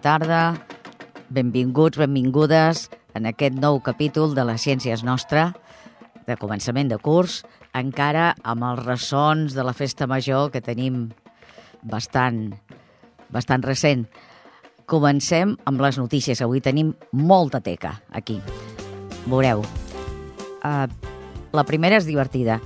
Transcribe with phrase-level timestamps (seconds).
[0.00, 0.58] tarda,
[1.30, 5.50] benvinguts, benvingudes en aquest nou capítol de les Ciències Nostra,
[6.26, 7.42] de començament de curs,
[7.76, 11.08] encara amb els ressons de la festa major que tenim
[11.82, 12.50] bastant,
[13.30, 14.06] bastant recent.
[14.90, 16.40] Comencem amb les notícies.
[16.42, 18.40] Avui tenim molta teca aquí.
[19.26, 19.62] Veureu.
[20.64, 20.86] Uh,
[21.54, 22.58] la primera és divertida.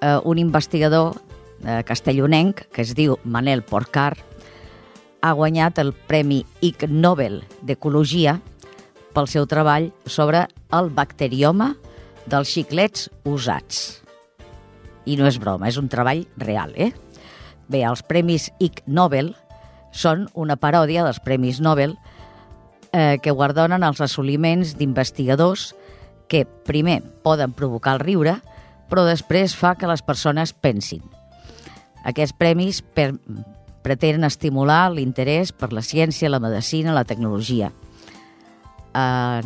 [0.00, 4.14] Uh, un investigador uh, castellonenc, que es diu Manel Porcar,
[5.20, 8.38] ha guanyat el Premi Ig Nobel d'Ecologia
[9.14, 10.46] pel seu treball sobre
[10.76, 11.74] el bacterioma
[12.30, 14.00] dels xiclets usats.
[15.04, 16.92] I no és broma, és un treball real, eh?
[17.70, 19.34] Bé, els Premis Ig Nobel
[19.94, 21.96] són una paròdia dels Premis Nobel
[22.92, 25.70] eh, que guardonen els assoliments d'investigadors
[26.30, 28.36] que, primer, poden provocar el riure,
[28.90, 31.02] però després fa que les persones pensin.
[32.06, 33.12] Aquests premis per,
[33.82, 37.72] pretenen estimular l'interès per la ciència, la medicina, la tecnologia.
[38.94, 39.42] Eh,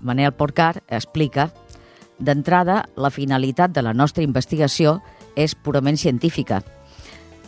[0.00, 1.50] Manel Porcar explica
[2.18, 5.00] D'entrada, la finalitat de la nostra investigació
[5.36, 6.60] és purament científica.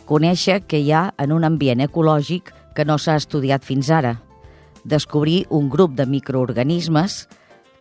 [0.07, 4.17] Conèixer què hi ha en un ambient ecològic que no s'ha estudiat fins ara.
[4.83, 7.27] Descobrir un grup de microorganismes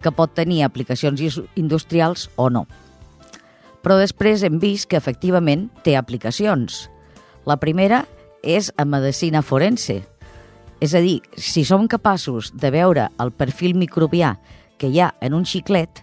[0.03, 2.67] que pot tenir aplicacions industrials o no.
[3.83, 6.87] Però després hem vist que efectivament té aplicacions.
[7.47, 8.05] La primera
[8.43, 10.03] és a medicina forense.
[10.81, 14.37] És a dir, si som capaços de veure el perfil microbià
[14.77, 16.03] que hi ha en un xiclet,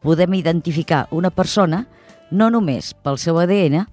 [0.00, 1.86] podem identificar una persona
[2.30, 3.84] no només pel seu ADN,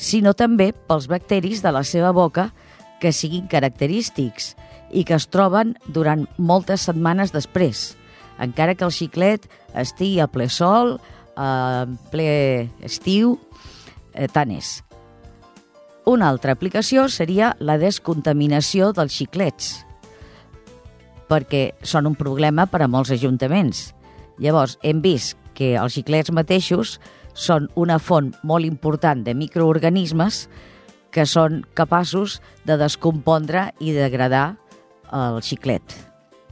[0.00, 2.50] sinó també pels bacteris de la seva boca
[3.00, 4.54] que siguin característics
[4.92, 7.94] i que es troben durant moltes setmanes després,
[8.40, 10.98] encara que el xiclet estigui a ple sol,
[11.36, 13.36] a ple estiu,
[14.14, 14.80] eh, tant és.
[16.10, 19.66] Una altra aplicació seria la descontaminació dels xiclets,
[21.30, 23.92] perquè són un problema per a molts ajuntaments.
[24.42, 26.96] Llavors, hem vist que els xiclets mateixos
[27.38, 30.48] són una font molt important de microorganismes
[31.14, 34.56] que són capaços de descompondre i degradar
[35.14, 35.94] el xiclet.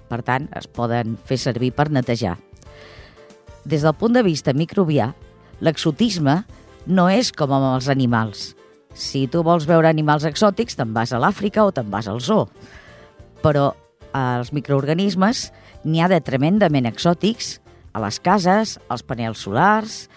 [0.06, 2.36] Per tant, es poden fer servir per netejar.
[3.66, 5.10] Des del punt de vista microbià,
[5.58, 6.44] l'exotisme
[6.86, 8.52] no és com amb els animals.
[8.98, 12.48] Si tu vols veure animals exòtics, te'n vas a l'Àfrica o te'n vas al zoo.
[13.44, 13.70] Però
[14.16, 15.48] als microorganismes
[15.86, 17.60] n'hi ha de tremendament exòtics
[17.94, 20.08] a les cases, als panels solars,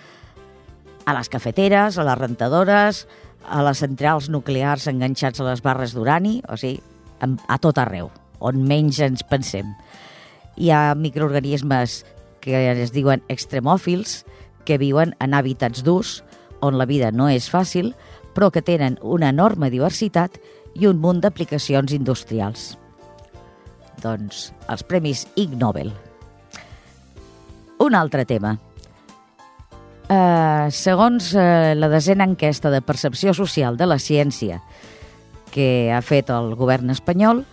[1.06, 3.06] a les cafeteres, a les rentadores,
[3.46, 6.82] a les centrals nuclears enganxats a les barres d'urani, o sigui,
[7.22, 8.10] a tot arreu,
[8.42, 9.76] on menys ens pensem.
[10.58, 12.02] Hi ha microorganismes
[12.42, 14.24] que es diuen extremòfils,
[14.66, 16.24] que viuen en hàbitats durs,
[16.62, 17.94] on la vida no és fàcil,
[18.36, 20.38] però que tenen una enorme diversitat
[20.76, 22.72] i un munt d'aplicacions industrials.
[24.02, 25.92] Doncs els Premis Ig Nobel
[27.82, 28.58] un altre tema.
[30.12, 34.60] Uh, segons uh, la desena enquesta de percepció social de la ciència
[35.52, 37.46] que ha fet el govern espanyol,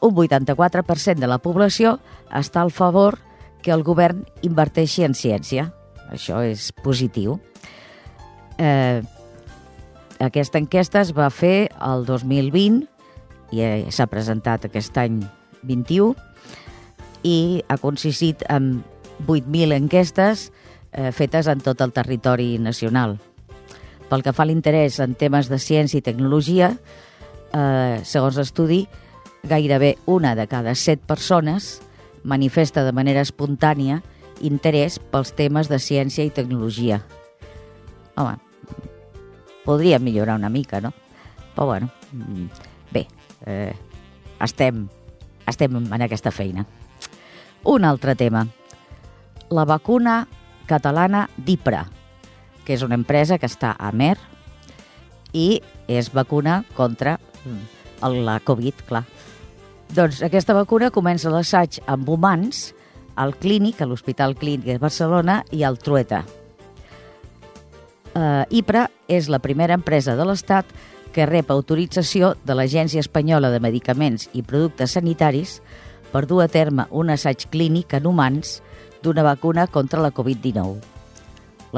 [0.00, 1.98] un 84% de la població
[2.34, 3.18] està al favor
[3.62, 5.68] que el govern inverteixi en ciència.
[6.14, 7.36] Això és positiu.
[8.58, 9.02] Eh,
[10.18, 12.86] aquesta enquesta es va fer el 2020
[13.54, 15.22] i eh, s'ha presentat aquest any
[15.62, 16.14] 21
[17.26, 18.82] i ha consistit en
[19.26, 20.48] 8.000 enquestes
[20.92, 23.18] eh, fetes en tot el territori nacional.
[24.08, 26.72] Pel que fa a l'interès en temes de ciència i tecnologia,
[27.52, 28.86] eh, segons l'estudi,
[29.48, 31.78] gairebé una de cada set persones
[32.24, 34.02] manifesta de manera espontània
[34.42, 37.02] interès pels temes de ciència i tecnologia.
[38.18, 38.36] Home,
[39.68, 40.94] podria millorar una mica, no?
[41.54, 42.46] Però bueno, mm,
[42.94, 43.06] bé,
[43.44, 43.74] eh,
[44.40, 44.86] estem,
[45.46, 46.64] estem en aquesta feina.
[47.68, 48.46] Un altre tema
[49.50, 50.26] la vacuna
[50.68, 51.86] catalana d'IPRA,
[52.64, 54.16] que és una empresa que està a Mer
[55.32, 57.18] i és vacuna contra
[58.02, 59.04] la Covid, clar.
[59.88, 62.74] Doncs aquesta vacuna comença l'assaig amb humans
[63.16, 66.22] al clínic, a l'Hospital Clínic de Barcelona i al Trueta.
[68.18, 70.66] Uh, IPRA és la primera empresa de l'Estat
[71.14, 75.60] que rep autorització de l'Agència Espanyola de Medicaments i Productes Sanitaris
[76.10, 78.56] per dur a terme un assaig clínic en humans
[79.04, 80.80] d'una vacuna contra la Covid-19.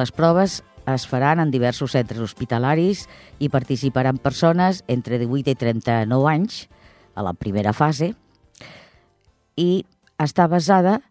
[0.01, 3.05] Les proves es faran en diversos centres hospitalaris
[3.39, 6.63] i participaran persones entre 18 i 39 anys
[7.13, 8.15] a la primera fase
[9.61, 9.85] i
[10.17, 11.03] està basada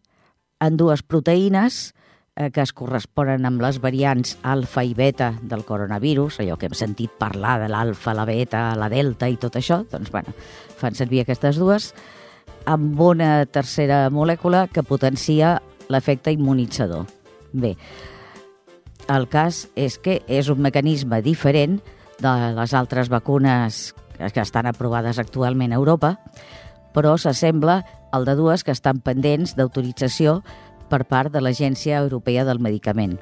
[0.57, 1.98] en dues proteïnes eh,
[2.39, 7.11] que es corresponen amb les variants alfa i beta del coronavirus, allò que hem sentit
[7.19, 10.31] parlar de l'alfa, la beta, la delta i tot això, doncs bueno,
[10.79, 11.91] fan servir aquestes dues,
[12.63, 15.57] amb una tercera molècula que potencia
[15.91, 17.09] l'efecte immunitzador.
[17.51, 17.75] Bé,
[19.11, 21.79] el cas és que és un mecanisme diferent
[22.23, 23.89] de les altres vacunes
[24.19, 26.15] que estan aprovades actualment a Europa,
[26.95, 27.81] però s'assembla
[28.11, 30.39] al de dues que estan pendents d'autorització
[30.89, 33.17] per part de l'Agència Europea del Medicament.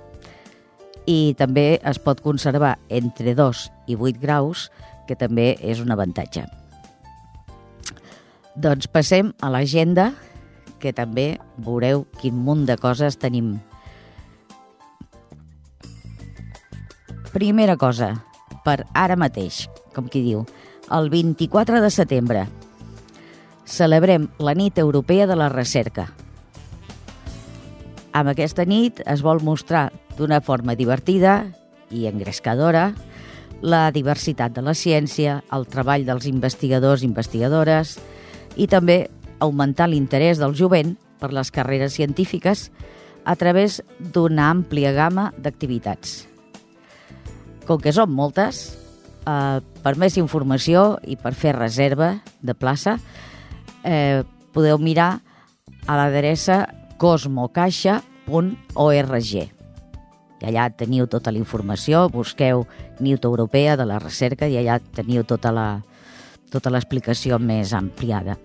[1.08, 4.70] I també es pot conservar entre 2 i 8 graus,
[5.08, 6.44] que també és un avantatge.
[8.58, 10.12] Doncs passem a l'agenda,
[10.82, 13.56] que també veureu quin munt de coses tenim.
[17.32, 18.16] Primera cosa,
[18.66, 20.46] per ara mateix, com qui diu,
[20.92, 22.48] el 24 de setembre,
[23.68, 26.08] celebrem la nit europea de la recerca.
[28.18, 31.52] Amb aquesta nit es vol mostrar d'una forma divertida
[31.94, 32.88] i engrescadora
[33.62, 37.98] la diversitat de la ciència, el treball dels investigadors i investigadores
[38.58, 39.04] i també
[39.38, 42.72] augmentar l'interès del jovent per les carreres científiques
[43.26, 46.26] a través d'una àmplia gamma d'activitats.
[47.70, 48.78] Com que són moltes,
[49.28, 52.98] eh, per més informació i per fer reserva de plaça,
[53.84, 54.24] eh,
[54.54, 55.22] podeu mirar
[55.86, 56.66] a l'adreça
[56.98, 59.34] cosmocaixa.org.
[60.38, 62.68] I allà teniu tota la informació, busqueu
[63.00, 65.82] Newt Europea de la Recerca i allà teniu tota la
[66.52, 68.38] tota l'explicació més ampliada.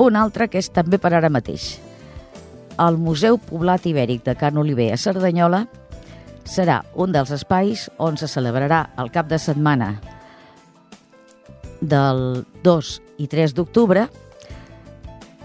[0.00, 1.76] Un altre que és també per ara mateix.
[2.80, 5.64] El Museu Poblat Ibèric de Can Oliver a Cerdanyola
[6.46, 9.94] serà un dels espais on se celebrarà el cap de setmana
[11.80, 14.06] del 2 i 3 d'octubre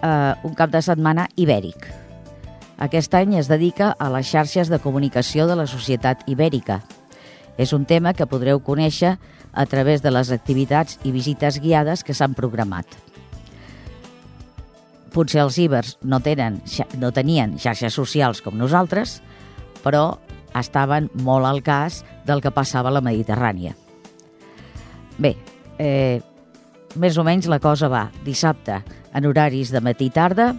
[0.01, 1.87] eh, un cap de setmana ibèric.
[2.81, 6.79] Aquest any es dedica a les xarxes de comunicació de la societat ibèrica.
[7.57, 9.17] És un tema que podreu conèixer
[9.53, 12.87] a través de les activitats i visites guiades que s'han programat.
[15.11, 16.61] Potser els ibers no, tenen,
[16.97, 19.19] no tenien xarxes socials com nosaltres,
[19.83, 20.17] però
[20.57, 23.75] estaven molt al cas del que passava a la Mediterrània.
[25.21, 25.35] Bé,
[25.77, 26.21] eh,
[26.95, 28.81] més o menys la cosa va dissabte
[29.13, 30.55] en horaris de matí i tarda,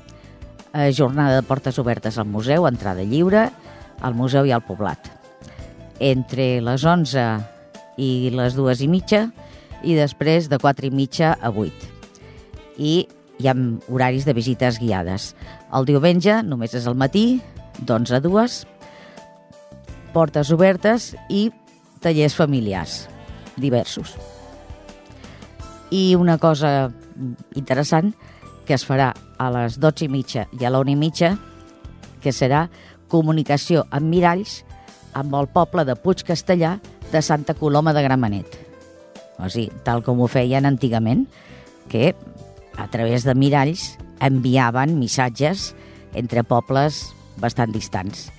[0.72, 3.50] eh, jornada de portes obertes al museu, entrada lliure,
[4.00, 5.08] al museu i al poblat.
[6.00, 7.24] Entre les 11
[7.96, 9.28] i les dues i mitja
[9.82, 11.90] i després de 4 i mitja a 8.
[12.78, 13.06] I
[13.38, 13.54] hi ha
[13.88, 15.32] horaris de visites guiades.
[15.74, 17.40] El diumenge només és al matí,
[17.78, 18.58] d'11 a 2,
[20.12, 21.48] portes obertes i
[22.02, 23.06] tallers familiars
[23.56, 24.14] diversos.
[25.92, 26.90] I una cosa
[27.54, 28.12] interessant
[28.66, 31.36] que es farà a les 12 i mitja i a la 1 i mitja,
[32.22, 32.68] que serà
[33.12, 34.62] comunicació amb miralls
[35.18, 36.80] amb el poble de Puig Castellà
[37.12, 38.72] de Santa Coloma de Gramenet.
[39.42, 41.26] O sigui, tal com ho feien antigament,
[41.90, 42.14] que
[42.78, 45.74] a través de miralls enviaven missatges
[46.14, 48.30] entre pobles bastant distants.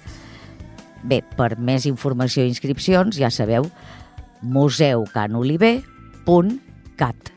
[1.04, 3.68] Bé, per més informació i inscripcions, ja sabeu,
[4.42, 7.33] museucanoliver.cat.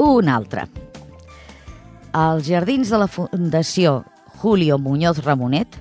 [0.00, 0.62] Un altre.
[2.16, 3.98] Els jardins de la Fundació
[4.40, 5.76] Julio Muñoz Ramonet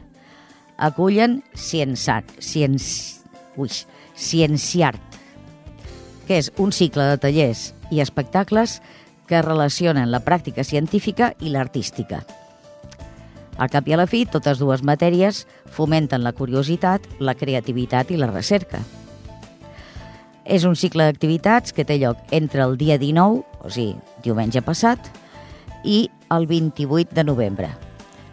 [0.76, 3.16] acullen Ciensat, Cienci...
[3.56, 3.72] Ui,
[4.20, 5.00] Cienciart,
[6.28, 7.62] que és un cicle de tallers
[7.96, 8.82] i espectacles
[9.28, 12.20] que relacionen la pràctica científica i l'artística.
[13.56, 15.46] Al cap i a la fi, totes dues matèries
[15.76, 18.84] fomenten la curiositat, la creativitat i la recerca.
[20.44, 25.10] És un cicle d'activitats que té lloc entre el dia 19, o sigui, diumenge passat,
[25.84, 27.70] i el 28 de novembre.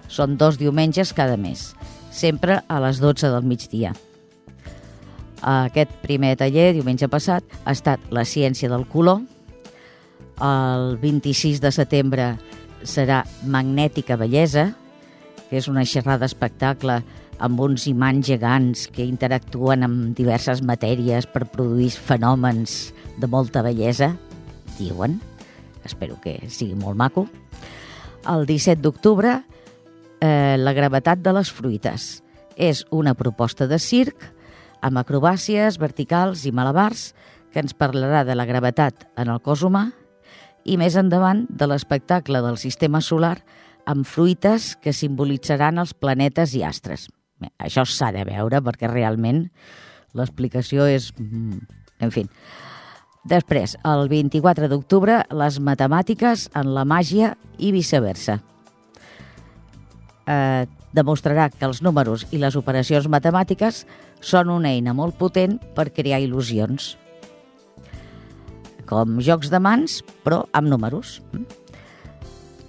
[0.08, 1.72] Són dos diumenges cada mes,
[2.14, 3.94] sempre a les 12 del migdia.
[5.46, 9.22] Aquest primer taller, diumenge passat, ha estat la ciència del color.
[10.42, 12.32] El 26 de setembre
[12.86, 14.70] serà Magnètica Bellesa,
[15.50, 17.00] que és una xerrada espectacle
[17.38, 24.14] amb uns imants gegants que interactuen amb diverses matèries per produir fenòmens de molta bellesa,
[24.78, 25.20] diuen.
[25.84, 27.26] Espero que sigui molt maco.
[28.26, 29.42] El 17 d'octubre,
[30.20, 32.22] eh, la gravetat de les fruites.
[32.56, 34.32] És una proposta de circ
[34.80, 37.12] amb acrobàcies verticals i malabars
[37.52, 39.90] que ens parlarà de la gravetat en el cos humà
[40.64, 43.38] i més endavant de l'espectacle del sistema solar
[43.86, 47.06] amb fruites que simbolitzaran els planetes i astres.
[47.38, 49.46] Bé, això s'ha de veure perquè realment
[50.16, 51.12] l'explicació és...
[51.20, 51.60] Mm,
[52.00, 52.26] en fi.
[53.26, 58.38] Després, el 24 d'octubre, les matemàtiques en la màgia i viceversa.
[60.26, 63.82] Eh, demostrarà que els números i les operacions matemàtiques
[64.22, 66.96] són una eina molt potent per crear il·lusions.
[68.86, 71.20] com jocs de mans, però amb números.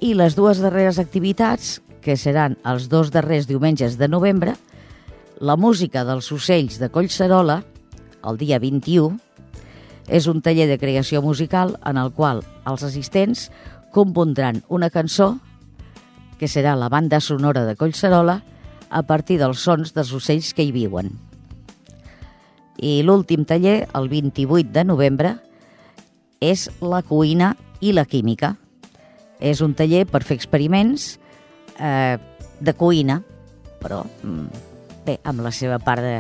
[0.01, 4.55] I les dues darreres activitats, que seran els dos darrers diumenges de novembre,
[5.37, 7.61] la música dels ocells de Collserola,
[8.25, 9.19] el dia 21,
[10.07, 13.49] és un taller de creació musical en el qual els assistents
[13.91, 15.35] compondran una cançó
[16.39, 18.41] que serà la banda sonora de Collserola
[18.89, 21.11] a partir dels sons dels ocells que hi viuen.
[22.77, 25.33] I l'últim taller, el 28 de novembre,
[26.39, 28.53] és la cuina i la química.
[29.41, 31.15] És un taller per fer experiments
[31.81, 32.17] eh,
[32.61, 33.21] de cuina,
[33.81, 34.61] però mm,
[35.05, 36.17] bé, amb la seva part de...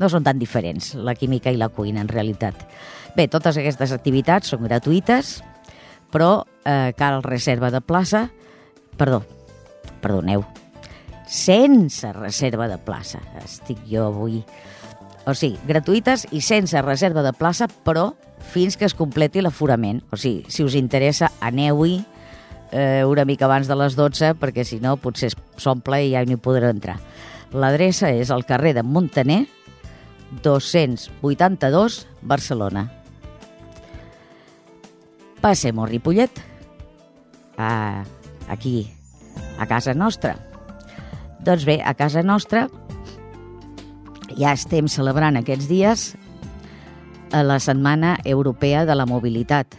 [0.00, 2.56] No són tan diferents, la química i la cuina, en realitat.
[3.16, 5.40] Bé, totes aquestes activitats són gratuïtes,
[6.12, 8.26] però eh, cal reserva de plaça,
[8.96, 9.22] perdó,
[10.00, 10.44] perdoneu,
[11.28, 13.20] sense reserva de plaça.
[13.44, 14.40] Estic jo avui
[15.22, 18.10] o sigui, gratuïtes i sense reserva de plaça, però
[18.52, 20.02] fins que es completi l'aforament.
[20.10, 22.00] O sigui, si us interessa, aneu-hi
[22.72, 26.34] eh, una mica abans de les 12, perquè si no potser s'omple i ja no
[26.34, 26.98] hi podreu entrar.
[27.52, 29.44] L'adreça és al carrer de Montaner,
[30.42, 32.88] 282, Barcelona.
[35.42, 36.30] Passem a Ripollet,
[37.58, 38.04] a,
[38.46, 38.92] aquí,
[39.58, 40.36] a casa nostra.
[41.42, 42.68] Doncs bé, a casa nostra
[44.38, 46.04] ja estem celebrant aquests dies
[47.34, 49.74] a la Setmana Europea de la Mobilitat,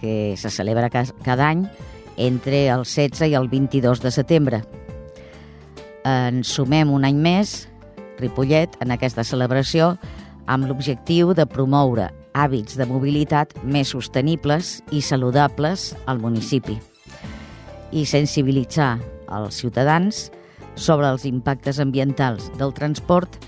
[0.00, 1.68] que se celebra cada any
[2.16, 4.62] entre el 16 i el 22 de setembre.
[6.02, 7.68] Ens sumem un any més,
[8.18, 9.94] Ripollet, en aquesta celebració,
[10.50, 16.76] amb l'objectiu de promoure hàbits de mobilitat més sostenibles i saludables al municipi
[17.96, 18.96] i sensibilitzar
[19.32, 20.26] els ciutadans
[20.76, 23.38] sobre els impactes ambientals del transport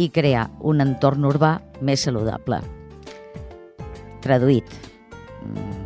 [0.00, 2.62] i crear un entorn urbà més saludable.
[4.24, 4.66] Traduït,
[5.42, 5.82] mm,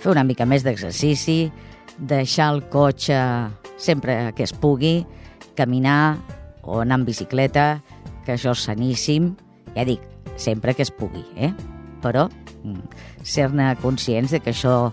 [0.00, 1.52] fer una mica més d'exercici,
[1.98, 3.18] deixar el cotxe
[3.76, 5.06] sempre que es pugui,
[5.54, 6.18] caminar
[6.62, 7.82] o anar en bicicleta,
[8.24, 9.34] que això és saníssim,
[9.74, 10.00] ja dic,
[10.36, 11.52] sempre que es pugui, eh?
[12.02, 12.80] Però mm,
[13.22, 14.92] ser-ne conscients de que això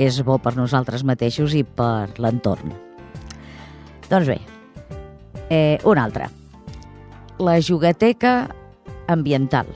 [0.00, 2.72] és bo per nosaltres mateixos i per l'entorn.
[4.10, 4.40] Doncs bé,
[5.50, 6.30] eh, un altre
[7.40, 8.54] la jugateca
[9.08, 9.66] ambiental,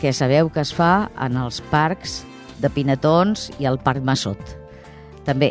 [0.00, 2.22] que sabeu que es fa en els parcs
[2.62, 4.38] de Pinatons i al Parc Massot.
[5.26, 5.50] També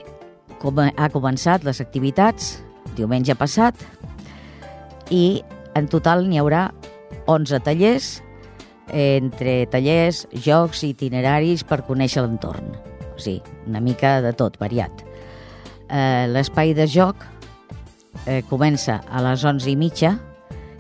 [0.60, 2.58] com ha començat les activitats
[2.96, 3.76] diumenge passat
[5.14, 5.44] i
[5.78, 6.70] en total n'hi haurà
[7.28, 8.10] 11 tallers
[8.94, 12.74] entre tallers, jocs i itineraris per conèixer l'entorn.
[13.16, 15.04] O sigui, una mica de tot, variat.
[15.90, 17.26] Eh, L'espai de joc
[18.26, 20.16] eh, comença a les 11 i mitja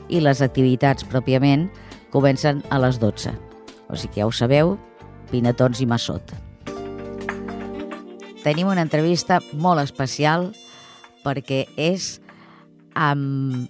[0.09, 1.67] i les activitats pròpiament
[2.13, 3.33] comencen a les 12.
[3.89, 4.77] O sigui que ja ho sabeu,
[5.29, 6.33] Pinatons i Massot.
[8.43, 10.49] Tenim una entrevista molt especial
[11.25, 12.17] perquè és
[12.95, 13.67] amb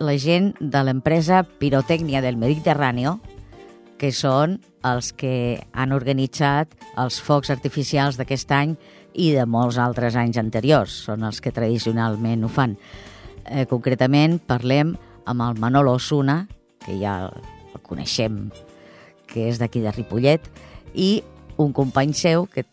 [0.00, 3.06] la gent de l'empresa Pirotècnia del Mediterrani,
[3.98, 8.76] que són els que han organitzat els focs artificials d'aquest any
[9.16, 10.92] i de molts altres anys anteriors.
[11.08, 12.76] Són els que tradicionalment ho fan.
[13.46, 14.94] Eh, concretament parlem
[15.26, 16.44] amb el Manolo Osuna,
[16.84, 18.46] que ja el coneixem,
[19.26, 20.44] que és d'aquí de Ripollet,
[20.94, 21.22] i
[21.56, 22.66] un company seu, que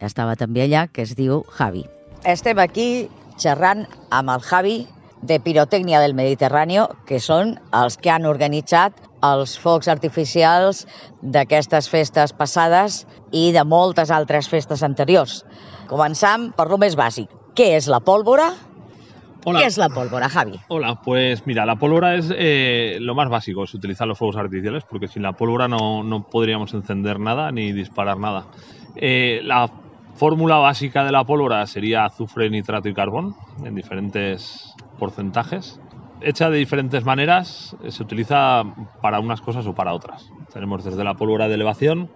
[0.00, 1.84] estava també allà, que es diu Javi.
[2.24, 4.76] Estem aquí xerrant amb el Javi
[5.24, 10.84] de Pirotècnia del Mediterrani, que són els que han organitzat els focs artificials
[11.22, 15.42] d'aquestes festes passades i de moltes altres festes anteriors.
[15.88, 17.30] Començam per lo més bàsic.
[17.54, 18.52] Què és la pólvora
[19.46, 19.60] Hola.
[19.60, 20.58] ¿Qué es la pólvora, Javi?
[20.68, 24.84] Hola, pues mira, la pólvora es eh, lo más básico, es utilizar los fuegos artificiales,
[24.84, 28.46] porque sin la pólvora no, no podríamos encender nada ni disparar nada.
[28.96, 29.70] Eh, la
[30.14, 35.78] fórmula básica de la pólvora sería azufre, nitrato y carbón, en diferentes porcentajes.
[36.20, 38.62] Hecha de diferentes maneras, se utiliza
[39.02, 40.30] para unas cosas o para otras.
[40.52, 42.08] Tenemos desde la pólvora de elevación,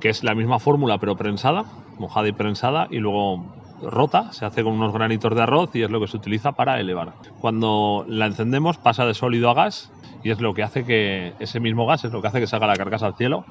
[0.00, 1.64] que es la misma fórmula pero prensada,
[1.98, 3.44] mojada y prensada, y luego
[3.82, 6.80] rota, se hace con unos granitos de arroz y es lo que se utiliza para
[6.80, 7.14] elevar.
[7.40, 9.92] Cuando la encendemos pasa de sólido a gas
[10.22, 12.66] y es lo que hace que ese mismo gas es lo que hace que salga
[12.66, 13.44] la carcasa al cielo.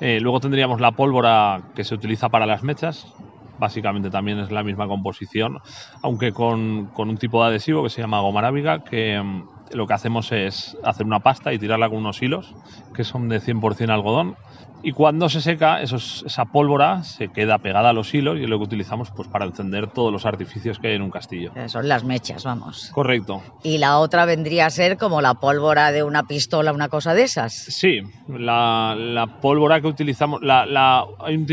[0.00, 3.12] Eh, luego tendríamos la pólvora que se utiliza para las mechas,
[3.62, 5.60] básicamente también es la misma composición,
[6.02, 9.94] aunque con, un tipo de adhesivo que se llama goma arábiga, que mm, lo que
[9.94, 12.56] hacemos es hacer una pasta y tirarla con unos hilos
[12.92, 14.34] que son de 100% algodón
[14.82, 18.58] y cuando se seca, esa pólvora se queda pegada a los hilos y es lo
[18.58, 21.52] que utilizamos pues, para encender todos los artificios que hay en un castillo.
[21.54, 22.90] Eh, son las mechas, vamos.
[22.92, 23.42] Correcto.
[23.62, 27.22] Y la otra vendría a ser como la pólvora de una pistola, una cosa de
[27.22, 27.52] esas.
[27.52, 31.06] Sí, la, pólvora que utilizamos, la,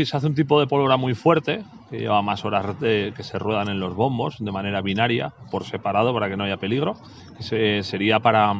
[0.04, 3.68] se hace un tipo de pólvora muy fuerte, que lleva más horas que se ruedan
[3.68, 6.96] en los bombos de manera binaria, por separado, para que no haya peligro,
[7.38, 8.54] que sería para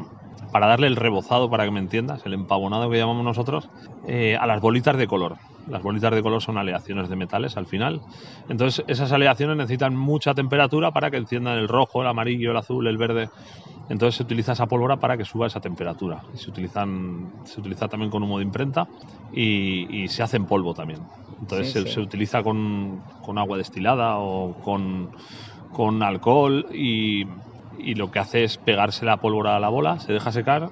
[0.53, 3.69] para darle el rebozado, para que me entiendas, el empavonado que llamamos nosotros,
[4.07, 5.37] eh, a las bolitas de color.
[5.69, 8.01] Las bolitas de color son aleaciones de metales al final.
[8.49, 12.87] Entonces, esas aleaciones necesitan mucha temperatura para que enciendan el rojo, el amarillo, el azul,
[12.87, 13.29] el verde.
[13.89, 16.23] Entonces, se utiliza esa pólvora para que suba esa temperatura.
[16.35, 18.89] Se, utilizan, se utiliza también con humo de imprenta
[19.33, 21.01] y, se hace en polvo también.
[21.41, 25.11] Entonces, se, utiliza con, con agua destilada o con,
[25.73, 27.25] con alcohol y
[27.83, 30.71] y lo que hace es pegarse la pólvora a la bola, se deja secar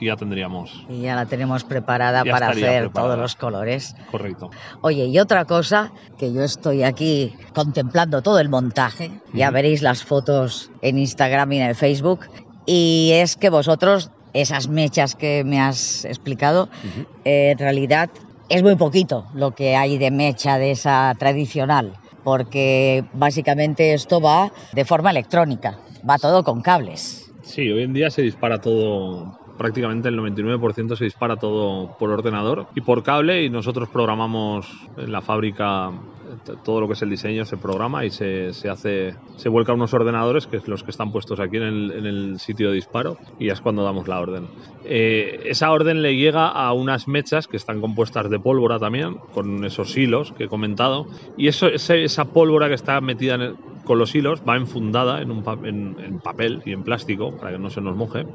[0.00, 0.86] y ya tendríamos.
[0.88, 3.94] Y ya la tenemos preparada para hacer todos los colores.
[4.10, 4.50] Correcto.
[4.80, 10.02] Oye, y otra cosa, que yo estoy aquí contemplando todo el montaje, ya veréis las
[10.02, 12.20] fotos en Instagram y en el Facebook,
[12.64, 16.68] y es que vosotros, esas mechas que me has explicado,
[17.24, 18.10] en realidad
[18.48, 21.92] es muy poquito lo que hay de mecha de esa tradicional,
[22.24, 27.32] porque básicamente esto va de forma electrónica va todo con cables.
[27.42, 32.68] Sí, hoy en día se dispara todo, prácticamente el 99% se dispara todo por ordenador
[32.74, 35.90] y por cable y nosotros programamos en la fábrica
[36.64, 39.74] todo lo que es el diseño se programa y se, se, hace, se vuelca a
[39.74, 43.50] unos ordenadores, que es los que están puestos aquí en el, sitio de disparo, y
[43.50, 44.46] es cuando damos la orden.
[44.84, 49.64] Eh, esa orden le llega a unas mechas que están compuestas de pólvora también, con
[49.64, 51.06] esos hilos que he comentado,
[51.36, 56.20] y eso, esa pólvora que está metida con los hilos va enfundada en, un en,
[56.20, 58.26] papel y en plástico para que no se nos moje.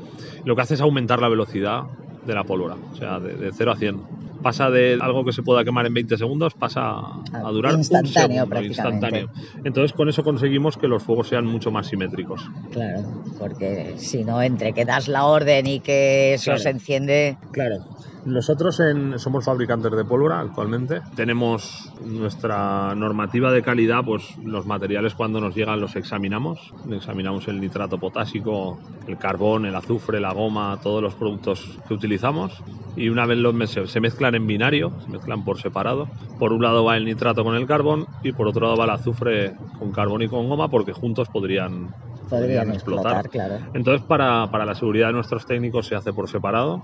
[0.44, 1.84] Lo que hace es aumentar la velocidad
[2.26, 5.42] de la pólvora, o sea, de, de 0 a 100 pasa de algo que se
[5.42, 7.00] pueda quemar en 20 segundos, pasa
[7.34, 9.30] a durar instantáneo, un segundo, instantáneo.
[9.64, 12.48] Entonces con eso conseguimos que los fuegos sean mucho más simétricos.
[12.72, 13.02] Claro,
[13.40, 17.38] porque si no, entre que das la orden y que eso se enciende...
[17.54, 17.78] Claro.
[18.26, 18.82] Nosotros
[19.18, 21.02] somos fabricantes de pólvora actualmente.
[21.16, 26.74] Tenemos nuestra normativa de calidad, pues los materiales cuando nos llegan los examinamos.
[26.92, 32.64] Examinamos el nitrato potásico, el carbón, el azufre, la goma, todos los productos que utilizamos.
[32.96, 36.10] Y una vez los se mezclan en binario, se mezclan por separado.
[36.40, 38.92] Por un lado va el nitrato con el carbón y por otro lado va el
[38.92, 41.94] azufre con carbón y con goma porque juntos podrían
[42.28, 43.30] podrían, explotar.
[43.30, 43.60] claro.
[43.76, 46.82] Entonces, para, para, la seguridad de nuestros técnicos se hace por separado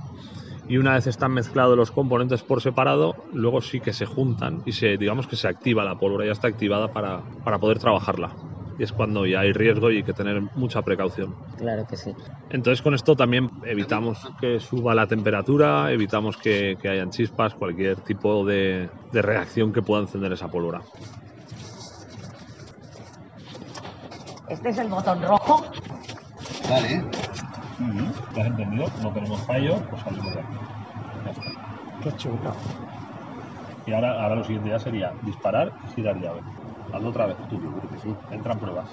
[0.72, 4.72] y una vez están mezclados los componentes por separado, luego sí que se juntan y
[4.72, 8.34] se, digamos que se activa la pólvora, ya está activada para, para poder trabajarla.
[8.80, 11.36] Y es cuando ya hay riesgo y hay que tener mucha precaución.
[11.58, 12.14] Claro que sí.
[12.52, 17.98] Entonces con esto también evitamos que suba la temperatura, evitamos que, que hayan chispas, cualquier
[17.98, 20.84] tipo de, de reacción que pueda encender esa pólvora.
[24.48, 25.66] Este es el botón rojo.
[26.70, 27.04] Vale.
[27.82, 28.88] ¿Lo has entendido?
[29.02, 30.56] No tenemos fallo, pues salimos de aquí.
[31.26, 31.52] Ya está.
[32.04, 32.54] Qué chulo.
[33.86, 36.42] Y ahora, ahora lo siguiente ya sería disparar y girar llave.
[36.94, 38.90] Hazlo otra vez tú, porque sí, entran pruebas.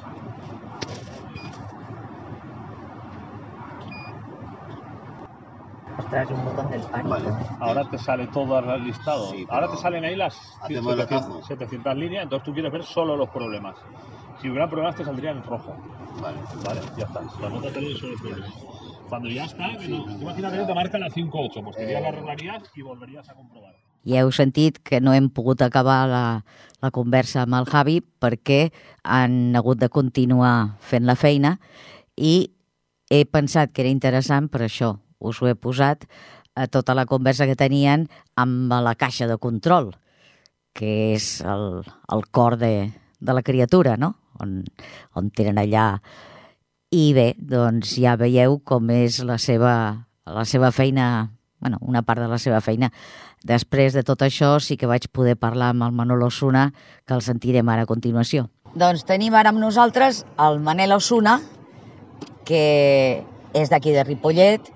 [5.99, 7.09] Ostras, un botón del pánico.
[7.11, 7.29] Vale.
[7.61, 9.33] Ahora te sale todo el listado.
[9.49, 10.35] ahora te salen ahí las
[10.67, 13.77] 700, 700 líneas, entonces tú quieres ver solo los problemas.
[14.41, 15.77] Si hubiera problemas te saldría en rojo.
[16.21, 16.39] Vale.
[16.65, 17.23] Vale, ya está.
[17.41, 18.53] La nota te lo solo problemas.
[19.09, 23.29] Cuando ya està, imagina't que te marca la 5-8, pues que ja l'arreglaries i volveries
[23.29, 23.73] a comprovar.
[24.09, 26.25] Ja heu sentit que no hem pogut acabar la,
[26.85, 28.69] la conversa amb el Javi perquè
[29.03, 31.57] han hagut de continuar fent la feina
[32.17, 32.51] i
[33.09, 36.05] he pensat que era interessant, per això us ho he posat,
[36.55, 39.95] a tota la conversa que tenien amb la caixa de control,
[40.75, 44.17] que és el, el cor de, de la criatura, no?
[44.45, 44.61] On,
[45.19, 45.91] on tenen allà
[46.91, 49.73] i bé, doncs ja veieu com és la seva,
[50.25, 52.89] la seva feina, bueno, una part de la seva feina.
[53.45, 56.71] Després de tot això sí que vaig poder parlar amb el Manol Osuna,
[57.05, 58.49] que el sentirem ara a continuació.
[58.75, 61.39] Doncs tenim ara amb nosaltres el Manel Osuna,
[62.49, 63.23] que
[63.57, 64.73] és d'aquí de Ripollet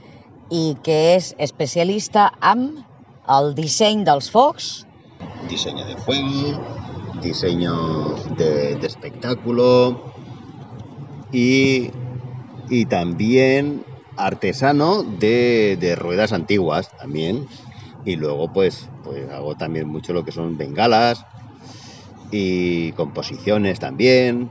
[0.52, 2.82] i que és especialista amb
[3.32, 4.84] el disseny dels focs.
[5.48, 6.60] Disseny de fuego,
[7.22, 7.66] disseny
[8.36, 10.02] de, de espectáculo
[11.32, 11.90] y
[12.68, 13.84] y también
[14.16, 17.46] artesano de, ruedas antiguas también.
[18.04, 21.22] Y luego pues, pues hago también mucho lo que son bengalas
[22.30, 24.50] y composiciones también.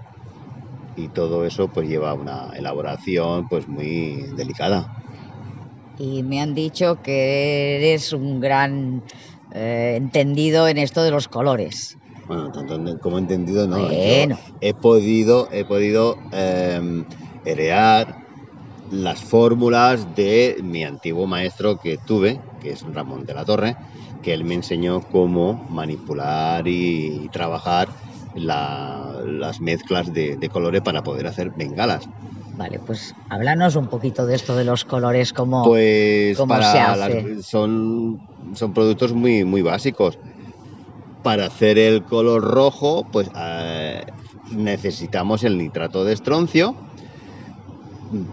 [0.96, 4.86] Y todo eso pues lleva una elaboración pues muy delicada.
[5.98, 9.04] Y me han dicho que eres un gran
[9.52, 11.98] eh, entendido en esto de los colores.
[12.32, 13.92] Bueno, tanto como he entendido, no.
[13.92, 14.40] Yo Bueno.
[14.62, 16.80] he podido, he podido eh,
[17.44, 18.16] heredar
[18.90, 23.76] las fórmulas de mi antiguo maestro que tuve, que es Ramón de la Torre,
[24.22, 27.94] que él me enseñó cómo manipular y, trabajar
[28.34, 32.06] la- las mezclas de, de colores para poder hacer bengalas.
[32.56, 36.80] Vale, pues háblanos un poquito de esto de los colores, como Pues ¿Cómo para se
[36.80, 37.24] hace?
[37.26, 38.22] las- son,
[38.54, 40.18] son productos muy, muy básicos.
[41.24, 44.04] Para hacer el color rojo, pues eh,
[44.52, 46.76] necesitamos el nitrato de estroncio.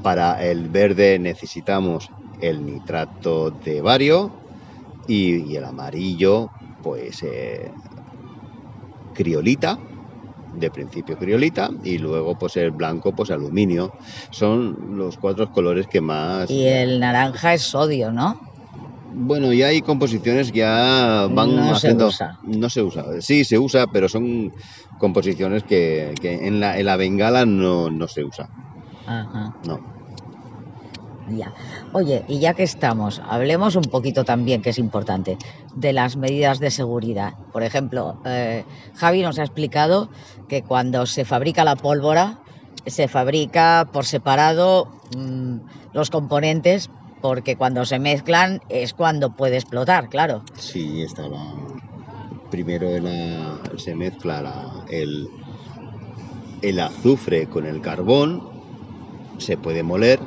[0.03, 2.09] Para el verde necesitamos
[2.40, 4.33] el nitrato de bario.
[5.07, 6.51] Y, el amarillo,
[6.83, 7.70] pues eh,
[9.14, 9.79] criolita,
[10.55, 11.70] de principio criolita.
[11.83, 13.92] Y luego, pues el blanco, pues aluminio.
[14.31, 16.51] Son los cuatro colores que más...
[16.51, 18.47] y el naranja es sodio, ¿no?
[19.11, 22.07] Bueno, ya hay composiciones que ya van No se haciendo.
[22.09, 22.38] usa.
[22.42, 23.05] No se usa.
[23.21, 24.51] Sí, se usa, pero son
[24.99, 28.47] composiciones que, que en, la, en la bengala no, no se usa.
[29.07, 29.79] Ajá, No.
[31.31, 31.53] ya.
[31.92, 35.37] Oye, y ya que estamos, hablemos un poquito también, que es importante,
[35.75, 37.33] de las medidas de seguridad.
[37.53, 40.11] Por ejemplo, eh, Javi nos ha explicado
[40.49, 42.38] que cuando se fabrica la pólvora,
[42.87, 45.57] se fabrica por separado mm,
[45.92, 50.44] los componentes, porque cuando se mezclan es cuando puede explotar, claro.
[50.54, 51.38] Sí, está la.
[52.50, 52.88] Primero
[53.76, 55.31] se mezcla la- el,
[56.61, 58.40] el azufre con el carbón,
[59.38, 60.20] se puede moler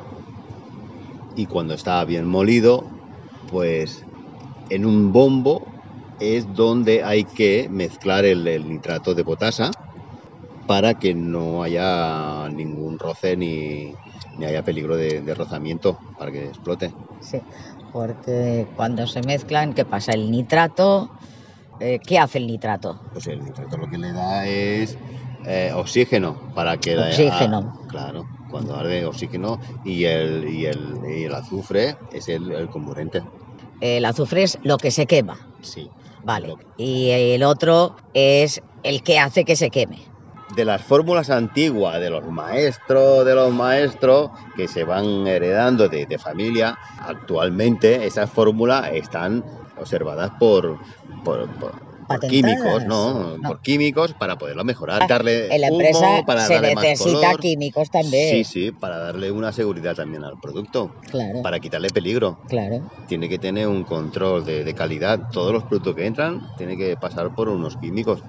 [1.34, 2.92] y cuando está bien molido,
[3.46, 4.06] pues
[4.68, 5.74] en un bombo
[6.18, 9.72] es donde hay que mezclar el, el nitrato de potasa
[10.66, 13.94] para que no haya ningún roce ni,
[14.36, 16.94] ni haya peligro de, de rozamiento para que explote.
[17.20, 17.42] Sí,
[17.92, 20.12] porque cuando se mezclan, ¿qué pasa?
[20.12, 21.10] El nitrato,
[21.78, 23.00] eh, ¿qué hace el nitrato?
[23.12, 24.96] Pues el nitrato lo que le da es
[25.44, 27.72] eh, oxígeno para que Oxígeno.
[27.88, 33.22] claro, cuando arde oxígeno y el, y el, y el azufre es el, el comburente.
[33.80, 35.90] El azufre es lo que se quema, Sí.
[36.22, 36.54] vale.
[36.76, 40.11] Y el otro es el que hace que se queme.
[40.54, 46.04] De las fórmulas antiguas de los maestros, de los maestros que se van heredando de,
[46.06, 49.44] de familia, actualmente esas fórmulas están
[49.76, 50.78] observadas por,
[51.22, 51.72] por, por-
[52.06, 52.56] por Patentadas.
[52.56, 53.38] químicos, ¿no?
[53.38, 53.48] No.
[53.48, 55.06] Por químicos para poderlo mejorar.
[55.08, 57.40] Darle En la humo, empresa para se darle más necesita color.
[57.40, 58.44] químicos también.
[58.44, 62.40] Sí, sí, para darle una seguridad también al producto, Claro, para quitarle peligro.
[62.48, 62.80] claro.
[63.06, 65.20] Tiene que tener un control de, de calidad.
[65.32, 68.22] Todos los productos que entran tienen que pasar por unos químicos.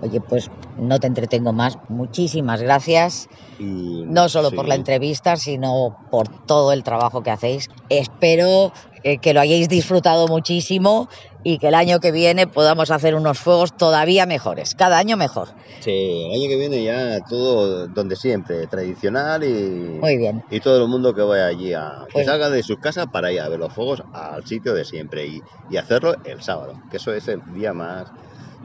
[0.00, 1.74] Oye, pues no te entretengo más.
[1.88, 3.26] Muchísimas gracias,
[3.58, 7.66] Y, no solo por la entrevista, sino por todo el trabajo que hacéis.
[7.88, 8.72] Espero
[9.02, 11.08] eh, que lo hayáis disfrutado muchísimo
[11.42, 15.48] y que el año que viene podamos hacer unos fuegos todavía mejores, cada año mejor.
[15.80, 20.42] Sí, el año que viene ya todo donde siempre, tradicional y, Muy bien.
[20.50, 23.30] y todo el mundo que vaya allí a que Pues- salga de sus casas para
[23.32, 26.96] ir a ver los fuegos al sitio de siempre y, y hacerlo el sábado, que
[26.96, 28.10] eso es el día más,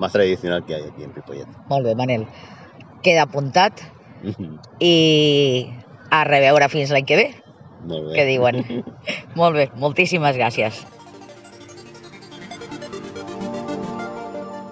[0.02, 1.48] más tradicional que hay aquí en Ripollet.
[1.70, 2.26] Molt bé, Manel.
[3.06, 3.80] Queda apuntat
[4.84, 5.70] i
[6.12, 7.28] a reveure fins l'any que ve,
[7.86, 8.16] Molt bé.
[8.18, 8.62] que diuen.
[9.40, 10.82] Molt bé, moltíssimes gràcies.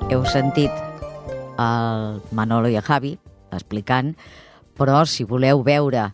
[0.10, 0.74] Heu sentit
[1.62, 3.14] el Manolo i el Javi
[3.54, 4.16] explicant,
[4.80, 6.08] però si voleu veure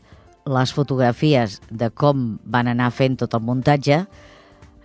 [0.46, 4.02] les fotografies de com van anar fent tot el muntatge,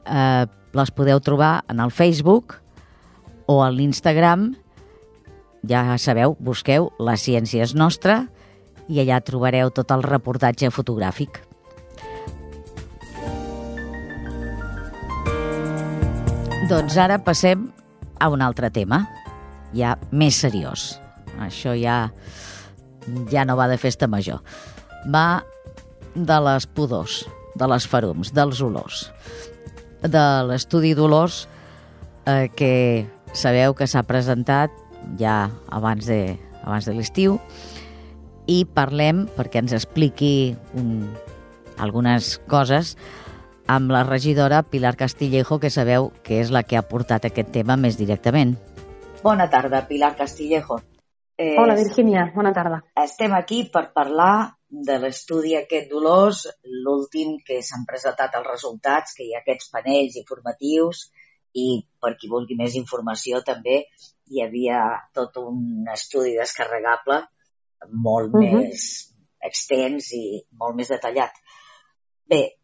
[0.06, 2.60] eh, les podeu trobar en el Facebook
[3.50, 4.52] o a l'Instagram.
[5.66, 8.22] Ja sabeu, busqueu La ciència és nostra
[8.90, 11.42] i allà trobareu tot el reportatge fotogràfic.
[16.70, 17.66] Doncs ara passem
[18.22, 19.02] a un altre tema,
[19.74, 21.00] ja més seriós.
[21.42, 22.12] Això ja,
[23.32, 24.44] ja no va de festa major.
[25.10, 25.42] Va
[26.14, 27.24] de les pudors,
[27.58, 29.08] de les ferums, dels olors,
[30.02, 31.46] de l'estudi d'olors
[32.26, 32.72] eh, que
[33.32, 34.74] sabeu que s'ha presentat
[35.18, 37.38] ja abans de, abans de l'estiu
[38.50, 41.10] i parlem, perquè ens expliqui un,
[41.78, 42.96] algunes coses,
[43.70, 47.76] amb la regidora Pilar Castillejo, que sabeu que és la que ha portat aquest tema
[47.78, 48.56] més directament.
[49.22, 50.80] Bona tarda, Pilar Castillejo.
[51.38, 52.30] Eh, Hola, Virginia.
[52.34, 52.82] Bona tarda.
[53.04, 59.24] estem aquí per parlar de l'estudi aquest d'olors, l'últim que s'han presentat els resultats, que
[59.24, 61.08] hi ha aquests panells informatius
[61.54, 63.84] i per qui vulgui més informació també
[64.30, 64.80] hi havia
[65.14, 67.24] tot un estudi descarregable
[67.90, 68.40] molt Mhm.
[68.40, 71.32] més extens i molt més detallat.
[72.28, 72.56] Bé,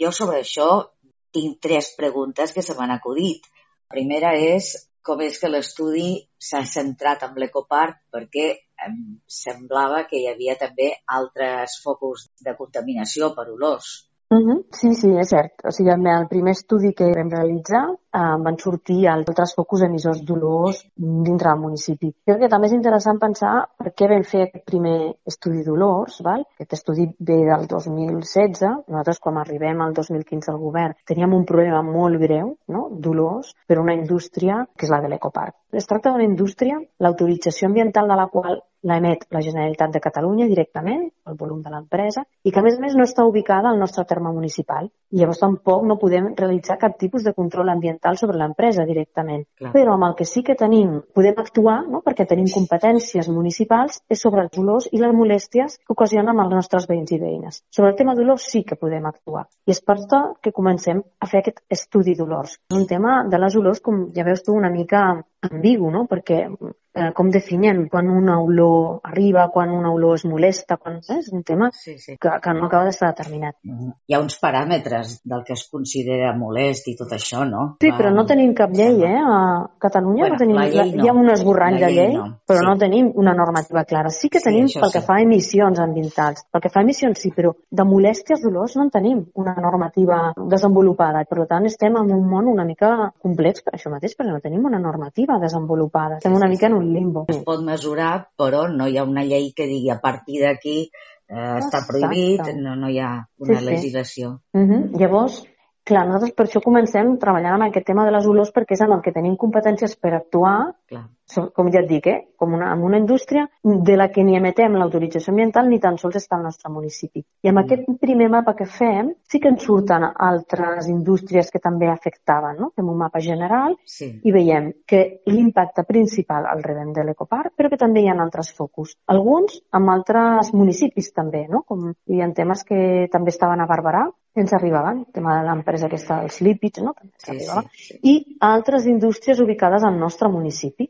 [0.00, 0.90] jo sobre això
[1.32, 3.42] tinc tres preguntes que se m'han acudit.
[3.88, 8.48] primera és com és que l'estudi s'ha centrat en l'ecoparc perquè
[8.86, 14.10] em semblava que hi havia també altres focus de contaminació per olors.
[14.30, 14.58] Uh -huh.
[14.78, 15.54] Sí, sí, és cert.
[15.64, 17.84] O sigui, el primer estudi que vam realitzar
[18.18, 22.10] eh, van sortir altres focus emissors d'olors dintre del municipi.
[22.26, 24.96] Crec que també és interessant pensar per què vam fer aquest primer
[25.32, 26.20] estudi d'olors.
[26.26, 26.44] Val?
[26.58, 28.64] Aquest estudi ve del 2016.
[28.88, 32.88] Nosaltres, quan arribem al 2015 al govern, teníem un problema molt greu no?
[32.90, 35.54] d'olors per una indústria que és la de l'ecoparc.
[35.72, 41.02] Es tracta d'una indústria, l'autorització ambiental de la qual l'emet la Generalitat de Catalunya directament,
[41.26, 44.04] el volum de l'empresa, i que a més a més no està ubicada al nostre
[44.08, 44.88] terme municipal.
[45.10, 49.44] I llavors tampoc no podem realitzar cap tipus de control ambiental sobre l'empresa directament.
[49.58, 49.72] Clar.
[49.74, 52.00] Però amb el que sí que tenim, podem actuar, no?
[52.06, 56.56] perquè tenim competències municipals, és sobre els dolors i les molèsties que ocasionen amb els
[56.56, 57.62] nostres veïns i veïnes.
[57.74, 59.44] Sobre el tema dolors sí que podem actuar.
[59.66, 62.56] I és per això que comencem a fer aquest estudi d'olors.
[62.72, 65.08] Un tema de les olors, com ja veus tu, una mica
[65.48, 66.06] ambigu, no?
[66.08, 66.46] perquè
[66.94, 71.18] eh, com definim quan una olor arriba, quan una olor es molesta, quan, eh?
[71.18, 72.16] és un tema sí, sí.
[72.20, 73.56] Que, que no acaba d'estar determinat.
[73.64, 73.94] Mm-hmm.
[74.08, 77.64] Hi ha uns paràmetres del que es considera molest i tot això, no?
[77.82, 79.18] Sí, però no tenim cap llei, eh?
[79.18, 79.38] A
[79.80, 80.60] Catalunya bueno, no tenim...
[80.68, 81.04] Llei no.
[81.04, 82.26] Hi ha un esborrany de llei, no.
[82.48, 82.68] però sí.
[82.68, 84.12] no tenim una normativa clara.
[84.14, 85.06] Sí que tenim sí, pel que sí.
[85.06, 86.44] fa a emissions ambientals.
[86.52, 90.20] Pel que fa a emissions sí, però de molèsties dolors no en tenim una normativa
[90.38, 91.24] desenvolupada.
[91.28, 94.66] Per tant, estem en un món una mica complex per això mateix, perquè no tenim
[94.68, 96.18] una normativa desenvolupada.
[96.18, 97.26] Estem una mica en un limbo.
[97.28, 101.58] Es pot mesurar, però no hi ha una llei que digui a partir d'aquí eh,
[101.60, 103.12] està prohibit, no, no hi ha
[103.44, 103.70] una sí, sí.
[103.70, 104.32] legislació.
[104.54, 104.80] Uh -huh.
[105.00, 105.42] Llavors,
[105.84, 108.92] clar, nosaltres per això comencem treballant amb aquest tema de les olors perquè és en
[108.92, 111.06] el que tenim competències per actuar clar
[111.54, 112.18] com ja et dic, eh?
[112.38, 116.16] com una, amb una indústria de la que ni emetem l'autorització ambiental ni tan sols
[116.20, 117.22] està al nostre municipi.
[117.42, 117.64] I amb mm.
[117.64, 122.56] aquest primer mapa que fem sí que ens surten altres indústries que també afectaven.
[122.62, 122.70] No?
[122.76, 124.10] Fem un mapa general sí.
[124.24, 128.52] i veiem que l'impacte principal el rebem de l'ecoparc, però que també hi ha altres
[128.54, 128.96] focus.
[129.12, 131.64] Alguns amb altres municipis també, no?
[131.68, 134.06] com hi ha temes que també estaven a Barberà,
[134.38, 136.94] ens arribaven, el tema de l'empresa aquesta dels lípids, no?
[136.94, 137.98] també sí, sí, sí.
[138.06, 140.88] i altres indústries ubicades al nostre municipi.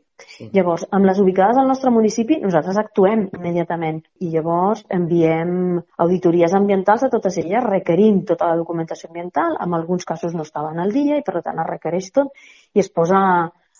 [0.55, 4.01] Llavors, amb les ubicades al nostre municipi, nosaltres actuem immediatament.
[4.25, 10.05] I llavors enviem auditories ambientals a totes elles, requerint tota la documentació ambiental, en alguns
[10.05, 12.33] casos no estaven al dia i per tant es requereix tot.
[12.75, 13.21] I es posa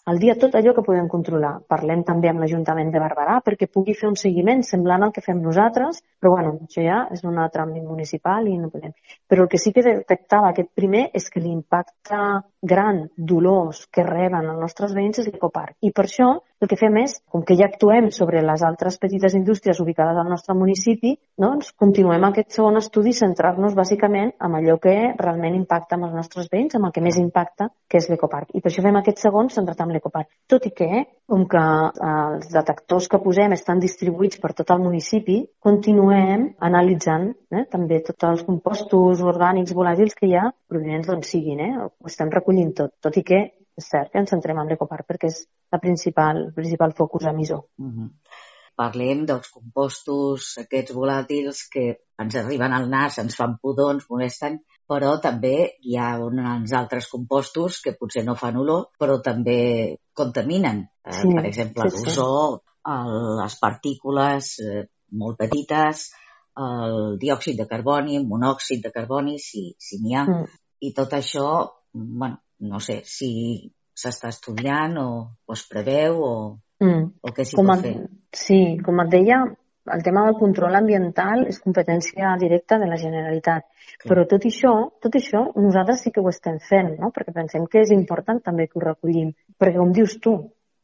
[0.10, 1.52] al dia tot allò que podem controlar.
[1.70, 5.42] Parlem també amb l'Ajuntament de Barberà perquè pugui fer un seguiment semblant al que fem
[5.44, 8.96] nosaltres, però bueno, això ja és un altre àmbit municipal i no podem.
[9.30, 12.24] Però el que sí que detectava aquest primer és que l'impacte
[12.62, 15.78] gran, dolors que reben els nostres veïns és l'ecoparc.
[15.82, 19.36] I per això el que fem és, com que ja actuem sobre les altres petites
[19.38, 24.98] indústries ubicades al nostre municipi, doncs continuem aquest segon estudi centrar-nos bàsicament en allò que
[25.22, 28.52] realment impacta amb els nostres veïns, amb el que més impacta, que és l'ecoparc.
[28.54, 30.28] I per això fem aquest segon centrat en l'ecoparc.
[30.52, 31.62] Tot i que, com que
[32.10, 35.38] els detectors que posem estan distribuïts per tot el municipi,
[35.68, 41.64] continuem analitzant eh, també tots els compostos orgànics volàtils que hi ha provenents d'on siguin.
[41.66, 41.72] Eh?
[41.86, 43.42] Ho estem recollint tot, tot i que
[43.80, 47.66] és cert que ens centrem en l'ecoparc perquè és la principal, el principal focus emissor.
[47.78, 48.06] Uh mhm.
[48.06, 48.48] -huh.
[48.80, 51.86] Parlem dels compostos, aquests volàtils que
[52.24, 57.10] ens arriben al nas, ens fan pudor, ens molesten, però també hi ha uns altres
[57.12, 59.60] compostos que potser no fan olor, però també
[60.16, 60.86] contaminen.
[61.06, 62.96] Eh, sí, per exemple, sí, l'ozó, sí.
[63.42, 64.86] les partícules eh,
[65.22, 66.08] molt petites,
[66.60, 70.26] el diòxid de carboni, monòxid de carboni, si si n'hi ha.
[70.28, 70.48] Mm.
[70.88, 71.50] I tot això,
[71.94, 72.40] bueno,
[72.72, 73.30] no sé si
[74.00, 75.10] s'està estudiant o,
[75.46, 76.34] o es preveu o,
[76.84, 77.02] mm.
[77.24, 77.96] o què s'hi pot fer.
[78.36, 79.42] Sí, com et deia,
[79.94, 83.66] el tema del control ambiental és competència directa de la Generalitat.
[84.00, 84.10] Clar.
[84.12, 87.12] Però tot això, tot això nosaltres sí que ho estem fent, no?
[87.16, 89.32] perquè pensem que és important també que ho recollim.
[89.60, 90.36] Perquè com dius tu,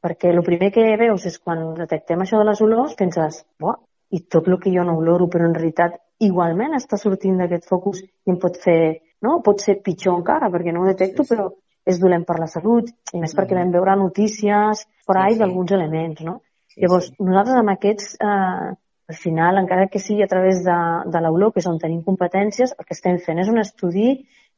[0.04, 3.78] perquè el primer que veus és quan detectem això de les olors, penses, Buah,
[4.16, 8.02] i tot el que jo no oloro, però en realitat igualment està sortint d'aquest focus
[8.02, 9.40] i em pot fer, no?
[9.46, 11.36] Pot ser pitjor encara, perquè no ho detecto, sí, sí.
[11.36, 11.50] però
[11.86, 15.42] és dolent per la salut, i més perquè vam veure notícies per ahí sí, sí.
[15.44, 16.40] d'alguns elements, no?
[16.72, 17.18] Sí, Llavors, sí.
[17.24, 18.74] nosaltres amb aquests, eh,
[19.14, 20.80] al final, encara que sigui a través de,
[21.14, 24.10] de l'olor, que és on tenim competències, el que estem fent és un estudi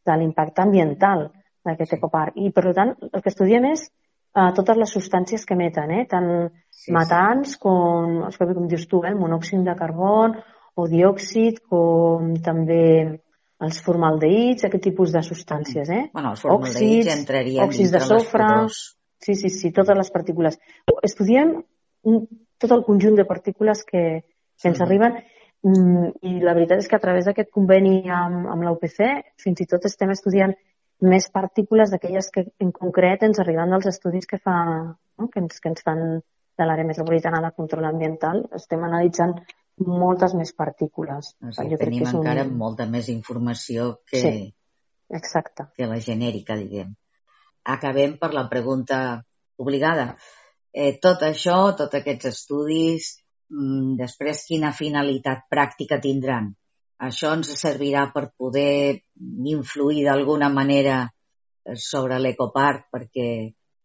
[0.08, 1.28] de l'impacte ambiental
[1.68, 2.00] d'aquest sí.
[2.00, 2.40] ecoparc.
[2.40, 6.06] I, per tant, el que estudiem és eh, totes les substàncies que emeten, eh?
[6.10, 6.30] tant
[6.72, 7.62] sí, matans sí.
[7.68, 9.16] com, com dius tu, eh?
[9.18, 10.40] monòxid de carbon
[10.78, 13.20] o diòxid, com també
[13.66, 16.04] els formaldehits, aquest tipus de substàncies, eh?
[16.14, 18.50] Bueno, els formaldehits entrarien òxids de sofre,
[19.24, 20.60] sí, sí, sí, totes les partícules.
[21.04, 21.56] Estudiem
[22.08, 22.22] un,
[22.62, 24.04] tot el conjunt de partícules que,
[24.62, 24.86] que ens sí.
[24.86, 25.18] arriben
[25.66, 29.02] mm, i la veritat és que a través d'aquest conveni amb, amb l'UPC
[29.42, 30.54] fins i tot estem estudiant
[31.02, 35.30] més partícules d'aquelles que en concret ens arriben dels estudis que fa, no?
[35.30, 36.04] que, ens, que ens fan
[36.58, 38.44] de l'àrea metropolitana de control ambiental.
[38.58, 39.36] Estem analitzant
[39.86, 41.34] moltes més partícules.
[41.42, 42.56] O sigui, jo tenim crec que és encara un...
[42.58, 44.48] molta més informació que, sí,
[45.14, 45.68] exacte.
[45.78, 46.96] que la genèrica, diguem.
[47.78, 49.00] Acabem per la pregunta
[49.62, 50.16] obligada.
[50.74, 53.12] Eh, tot això, tots aquests estudis,
[53.52, 56.52] mm, després quina finalitat pràctica tindran?
[57.08, 59.04] Això ens servirà per poder
[59.46, 61.04] influir d'alguna manera
[61.76, 63.28] sobre l'ecoparc perquè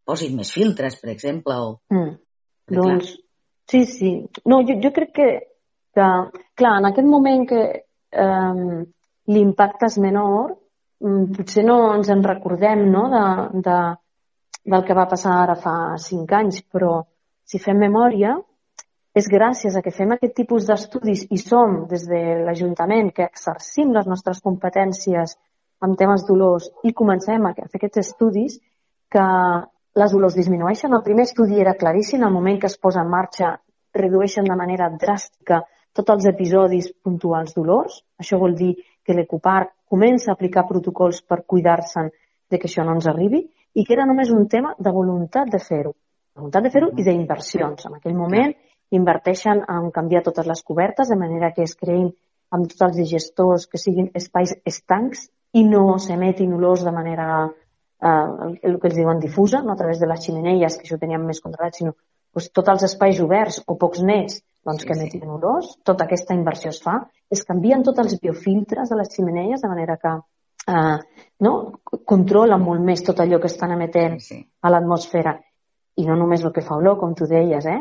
[0.06, 1.56] posin més filtres, per exemple?
[1.58, 1.80] O...
[1.92, 2.14] Mm.
[2.70, 3.16] Doncs,
[3.68, 4.12] sí, sí.
[4.44, 5.29] No, jo, jo crec que,
[5.94, 6.09] que,
[6.55, 8.85] clar, en aquest moment que eh,
[9.33, 10.55] l'impacte és menor,
[11.03, 13.25] mm, potser no ens en recordem no, de,
[13.66, 13.79] de,
[14.75, 17.01] del que va passar ara fa cinc anys, però
[17.44, 18.37] si fem memòria,
[19.12, 23.92] és gràcies a que fem aquest tipus d'estudis i som des de l'Ajuntament que exercim
[23.92, 25.37] les nostres competències
[25.85, 28.57] en temes d'olors i comencem a fer aquests estudis
[29.12, 29.27] que
[30.00, 30.94] les olors disminueixen.
[30.94, 33.55] El primer estudi era claríssim, al moment que es posa en marxa
[33.94, 35.61] redueixen de manera dràstica
[35.92, 38.00] tots els episodis puntuals d'olors.
[38.18, 38.74] Això vol dir
[39.05, 42.09] que l'Ecoparc comença a aplicar protocols per cuidar-se'n
[42.50, 43.42] de que això no ens arribi
[43.74, 45.92] i que era només un tema de voluntat de fer-ho.
[46.37, 47.85] Voluntat de fer-ho i d'inversions.
[47.88, 48.55] En aquell moment
[48.92, 52.09] inverteixen en canviar totes les cobertes de manera que es creïn
[52.52, 57.26] amb tots els digestors que siguin espais estancs i no s'emetin olors de manera
[58.02, 61.02] eh, el que els diuen difusa, no a través de les ximeneies, que això ho
[61.02, 65.24] teníem més controlat, sinó doncs, tots els espais oberts o pocs nets doncs, que emetin
[65.24, 65.30] sí.
[65.36, 69.70] olors, tota aquesta inversió es fa, es canvien tots els biofiltres de les ximeneies de
[69.70, 70.12] manera que
[70.70, 70.98] eh,
[71.46, 71.54] no?
[72.06, 74.44] controla molt més tot allò que estan emetent sí, sí.
[74.62, 75.38] a l'atmosfera
[76.00, 77.80] i no només el que fa olor, com tu deies, eh?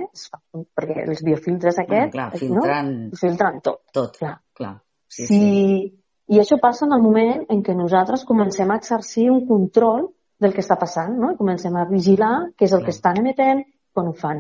[0.76, 2.90] perquè els biofiltres aquests bueno, clar, filtren...
[3.08, 3.20] no?
[3.22, 3.86] filtren tot.
[3.96, 4.34] Tot, clar.
[4.58, 4.74] clar.
[5.08, 5.38] Sí, sí.
[5.38, 6.01] sí.
[6.32, 10.08] I això passa en el moment en què nosaltres comencem a exercir un control
[10.42, 11.34] del que està passant, no?
[11.34, 14.40] I comencem a vigilar què és el que estan emetent quan ho fan.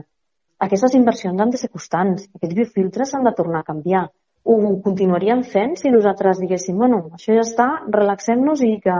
[0.62, 2.30] Aquestes inversions han de ser constants.
[2.38, 4.06] Aquests biofiltres s'han de tornar a canviar.
[4.48, 8.98] Ho continuaríem fent si nosaltres diguéssim, bueno, això ja està, relaxem-nos i que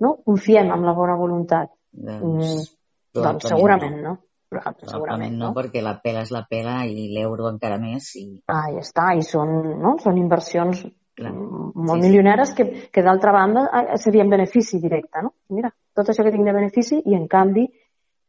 [0.00, 1.72] no, confiem en la bona voluntat.
[1.92, 2.70] Doncs,
[3.16, 4.16] doncs segurament no.
[4.50, 8.08] Probablement, segurament no, no, perquè la pela és la pela i l'euro encara més.
[8.18, 8.40] I...
[8.50, 9.94] Ah, ja està, i són, no?
[10.02, 10.82] són inversions.
[11.18, 15.22] Molt sí, milionares que, que d'altra banda eh, serien benefici directe.
[15.22, 15.34] No?
[15.56, 17.66] Mira, tot això que tinc de benefici i en canvi,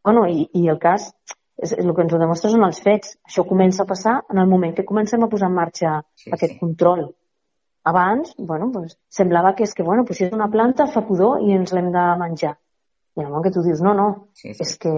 [0.04, 1.12] bueno, i, i el cas,
[1.62, 3.15] és, el que ens ho demostra són els fets.
[3.28, 6.58] Això comença a passar en el moment que comencem a posar en marxa sí, aquest
[6.58, 6.60] sí.
[6.60, 7.10] control.
[7.88, 11.41] Abans, bueno, pues, semblava que és que, bueno, pues, si és una planta fa pudor
[11.41, 12.56] i ens l'hem de menjar.
[13.17, 14.62] I en el moment que tu dius, no, no, sí, sí.
[14.62, 14.94] és que...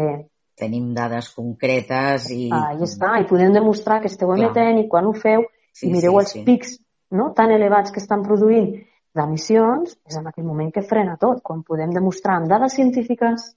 [0.59, 2.49] Tenim dades concretes i...
[2.53, 5.93] Ah, ja està, i podem demostrar que esteu emetent i quan ho feu sí, i
[5.95, 6.43] mireu sí, els sí.
[6.45, 6.75] pics
[7.13, 8.71] no, tan elevats que estan produint
[9.13, 13.51] d'emissions, és en aquell moment que frena tot, quan podem demostrar amb dades científiques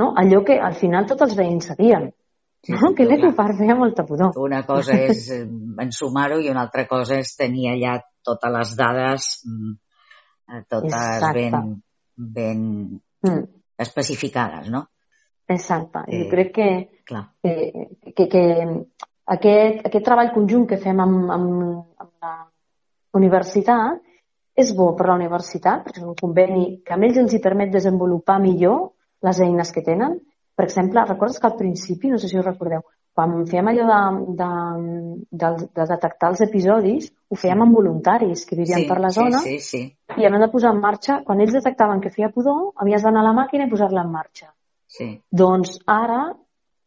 [0.00, 2.10] no, allò que al final tots els veïns sabien.
[2.66, 2.90] Sí, no?
[2.96, 4.32] que l'Ecopar feia molta pudor.
[4.42, 5.42] Una cosa és eh,
[5.84, 9.74] ensumar-ho i una altra cosa és tenir allà totes les dades mm,
[10.50, 11.36] eh, totes Exacte.
[11.38, 11.76] ben,
[12.16, 12.64] ben
[13.28, 13.44] mm
[13.78, 14.88] especificades, no?
[15.46, 15.98] Exacte.
[16.08, 16.68] Eh, jo crec que,
[17.04, 17.26] clar.
[17.42, 17.52] que,
[18.16, 18.44] que, que
[19.36, 21.50] aquest, aquest treball conjunt que fem amb, amb,
[22.00, 22.32] amb la
[23.16, 24.02] universitat
[24.56, 27.72] és bo per la universitat, perquè és un conveni que a ells els hi permet
[27.72, 28.92] desenvolupar millor
[29.26, 30.16] les eines que tenen.
[30.56, 32.80] Per exemple, recordes que al principi, no sé si us recordeu,
[33.16, 33.98] quan fèiem allò de,
[34.38, 34.48] de,
[35.42, 39.40] de, de detectar els episodis, ho fèiem amb voluntaris que vivien sí, per la zona
[39.44, 40.20] sí, sí, sí.
[40.20, 43.28] i hem de posar en marxa, quan ells detectaven que feia pudor, havies d'anar a
[43.30, 44.50] la màquina i posar-la en marxa.
[44.98, 45.08] Sí.
[45.32, 46.22] Doncs ara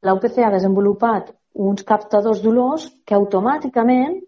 [0.05, 1.33] la UPC ha desenvolupat
[1.69, 4.19] uns captadors d'olors que automàticament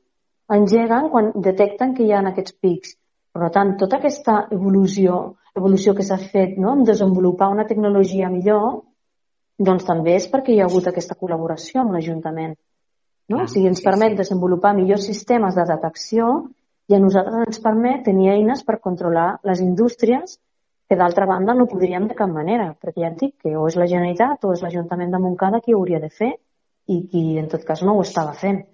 [0.56, 2.96] engeguen quan detecten que hi ha aquests pics.
[3.32, 5.20] Per tant, tota aquesta evolució,
[5.56, 6.74] evolució que s'ha fet no?
[6.76, 8.82] en desenvolupar una tecnologia millor
[9.62, 12.56] doncs també és perquè hi ha hagut aquesta col·laboració amb l'Ajuntament.
[13.30, 13.40] No?
[13.40, 14.20] Ah, o sigui, ens sí, permet sí.
[14.24, 16.32] desenvolupar millors sistemes de detecció
[16.90, 20.40] i a nosaltres ens permet tenir eines per controlar les indústries
[20.90, 23.78] que d'altra banda no podríem de cap manera, perquè ja et dic que o és
[23.80, 26.34] la Generalitat o és l'Ajuntament de Montcada qui ho hauria de fer
[26.92, 28.66] i qui en tot cas no ho estava fent.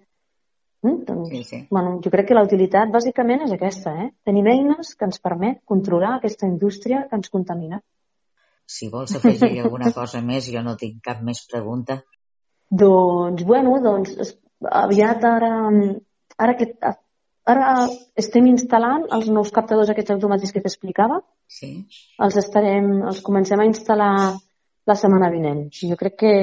[0.86, 1.04] Mm?
[1.08, 1.60] Doncs, sí, sí.
[1.72, 4.10] Bueno, jo crec que la utilitat bàsicament és aquesta, eh?
[4.28, 7.82] Tenim eines que ens permet controlar aquesta indústria que ens contamina.
[8.68, 12.02] Si vols afegir alguna cosa més, jo no tinc cap més pregunta.
[12.70, 14.36] Doncs, bueno, doncs
[14.68, 15.52] aviat ara,
[16.38, 16.68] ara, que,
[17.48, 17.68] ara
[18.20, 21.22] estem instal·lant els nous captadors aquests automàtics que t'explicava.
[21.48, 21.72] Sí.
[22.20, 24.12] Els estarem, els comencem a instal·lar
[24.88, 25.68] la setmana vinent.
[25.72, 26.34] Jo crec que,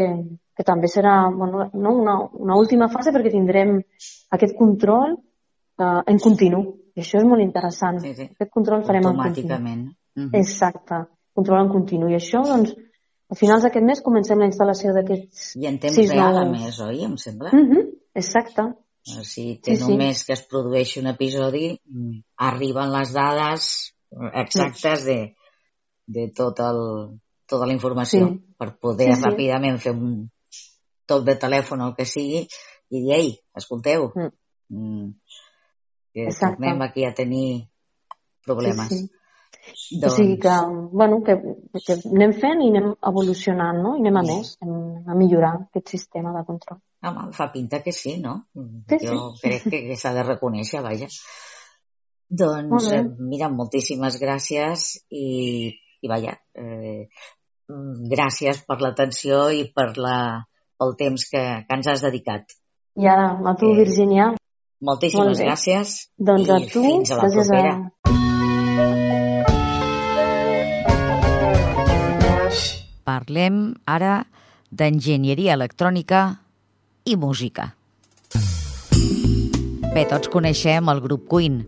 [0.54, 2.14] que també serà bueno, no, una,
[2.46, 3.76] una última fase perquè tindrem
[4.36, 6.62] aquest control uh, en continu.
[6.94, 7.98] I això és molt interessant.
[8.04, 8.28] Sí, sí.
[8.36, 9.50] Aquest control farem en continu.
[9.50, 9.84] Automàticament.
[10.14, 10.38] Uh -huh.
[10.38, 12.08] Exacte control en continu.
[12.10, 12.72] I això, doncs,
[13.30, 17.02] a finals d'aquest mes comencem la instal·lació d'aquests I en temps real, a més, oi?
[17.08, 17.50] Em sembla.
[17.52, 17.90] Mm -hmm.
[18.22, 18.68] Exacte.
[19.04, 20.26] Si té sí, només sí.
[20.26, 21.78] que es produeixi un episodi,
[22.36, 23.92] arriben les dades
[24.32, 25.34] exactes de,
[26.06, 28.40] de tot el, tota la informació sí.
[28.56, 29.28] per poder sí, sí.
[29.28, 30.30] ràpidament fer un
[31.10, 34.32] toc de telèfon o el que sigui i dir, ei, escolteu, mm.
[34.74, 35.10] Mm,
[36.14, 36.56] que Exacte.
[36.56, 37.68] tornem aquí a tenir
[38.46, 38.88] problemes.
[38.88, 39.06] Sí,
[39.74, 40.00] sí.
[40.00, 40.12] Doncs...
[40.12, 40.54] O sigui que,
[40.92, 41.36] bueno, que,
[41.86, 43.94] que anem fent i anem evolucionant, no?
[43.96, 46.80] I anem a més, anem a millorar aquest sistema de control.
[47.04, 48.36] Home, fa pinta que sí, no?
[48.54, 49.40] Sí, jo sí.
[49.42, 51.08] crec que, que s'ha de reconèixer, vaja.
[52.28, 55.26] Doncs, eh, mira, moltíssimes gràcies i,
[56.00, 57.08] i vaja, eh,
[58.14, 60.16] gràcies per l'atenció i per la,
[60.78, 62.56] pel temps que, que ens has dedicat.
[62.94, 64.32] I ara, a tu, eh, Virginia.
[64.84, 65.94] Moltíssimes Molt gràcies.
[66.18, 67.74] Doncs a tu, fins a la propera.
[67.74, 68.14] A...
[73.04, 74.24] Parlem ara
[74.70, 76.24] d'enginyeria electrònica
[77.04, 77.74] i música.
[79.94, 81.60] Bé, tots coneixem el grup Queen.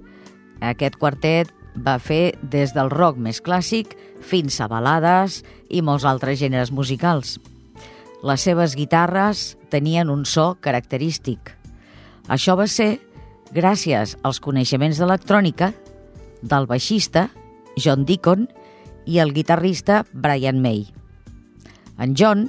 [0.64, 3.94] Aquest quartet va fer des del rock més clàssic
[4.24, 7.36] fins a balades i molts altres gèneres musicals.
[8.26, 11.52] Les seves guitarres tenien un so característic.
[12.26, 12.96] Això va ser
[13.54, 15.68] gràcies als coneixements d'electrònica
[16.42, 17.28] del baixista
[17.78, 18.48] John Deacon
[19.06, 20.88] i el guitarrista Brian May.
[22.02, 22.48] En John,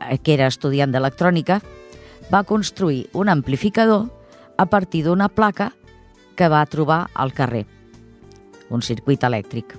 [0.00, 1.60] eh, que era estudiant d'electrònica,
[2.32, 4.10] va construir un amplificador
[4.58, 5.70] a partir d'una placa
[6.34, 7.66] que va trobar al carrer,
[8.70, 9.78] un circuit elèctric.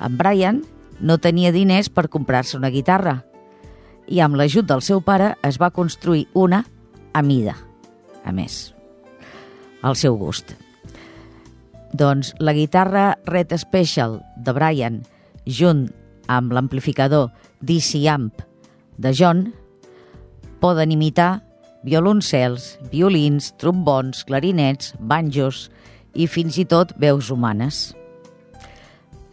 [0.00, 0.64] En Brian
[1.00, 3.20] no tenia diners per comprar-se una guitarra
[4.08, 6.64] i amb l'ajut del seu pare es va construir una
[7.14, 7.56] a mida,
[8.24, 8.74] a més
[9.84, 10.54] al seu gust.
[11.94, 15.02] Doncs la guitarra Red Special de Brian,
[15.46, 15.86] junt
[16.26, 17.28] amb l'amplificador
[17.60, 18.40] DC Amp
[18.96, 19.50] de John,
[20.64, 21.44] poden imitar
[21.84, 25.68] violoncels, violins, trombons, clarinets, banjos
[26.16, 27.92] i fins i tot veus humanes.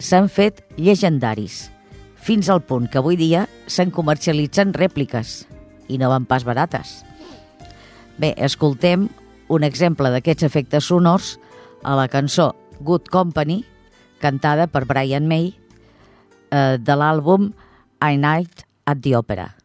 [0.02, 1.70] S'han fet llegendaris,
[2.22, 5.46] fins al punt que avui dia se'n comercialitzen rèpliques,
[5.90, 7.02] i no van pas barates.
[8.22, 9.10] Bé, escoltem
[9.52, 11.36] un exemple d'aquests efectes sonors
[11.84, 13.64] a la cançó Good Company,
[14.22, 15.52] cantada per Brian May,
[16.52, 17.52] eh, de l'àlbum
[18.02, 19.61] I Night at the Opera.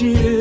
[0.00, 0.37] noite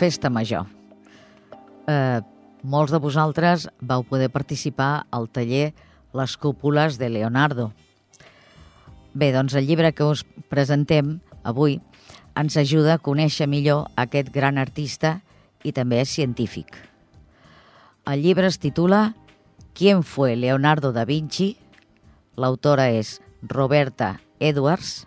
[0.00, 0.64] Festa Major.
[1.84, 2.20] Eh,
[2.64, 5.74] molts de vosaltres vau poder participar al taller
[6.16, 7.68] Les cúpules de Leonardo.
[9.12, 11.76] Bé, doncs el llibre que us presentem avui
[12.34, 15.20] ens ajuda a conèixer millor aquest gran artista
[15.62, 16.72] i també és científic.
[18.08, 19.14] El llibre es titula
[19.74, 21.58] ¿Quién fue Leonardo da Vinci?
[22.40, 25.06] L'autora és Roberta Edwards,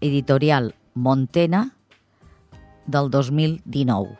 [0.00, 1.75] editorial Montena,
[2.86, 4.14] del 2019.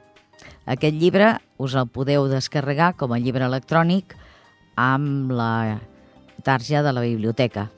[0.66, 4.16] Aquest llibre us el podeu descarregar com a llibre electrònic
[4.76, 5.78] amb la
[6.46, 7.68] tarja de la biblioteca.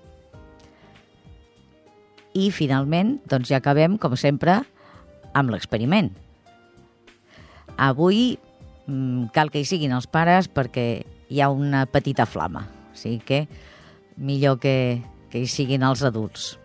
[2.34, 4.60] I, finalment, doncs ja acabem, com sempre,
[5.36, 6.10] amb l'experiment.
[7.78, 8.38] Avui
[8.86, 10.88] mm, cal que hi siguin els pares perquè
[11.28, 12.66] hi ha una petita flama.
[12.92, 13.42] O sigui que
[14.16, 16.56] millor que, que hi siguin els adults.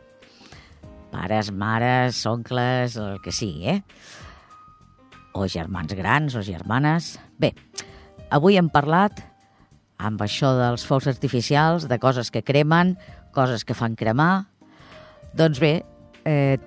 [1.13, 3.83] Pares, mares, oncles, el que sigui, eh?
[5.37, 7.19] O germans grans o germanes.
[7.37, 7.53] Bé,
[8.33, 9.21] avui hem parlat
[10.01, 12.97] amb això dels focs artificials, de coses que cremen,
[13.31, 14.47] coses que fan cremar.
[15.37, 15.83] Doncs bé,
[16.25, 16.57] eh,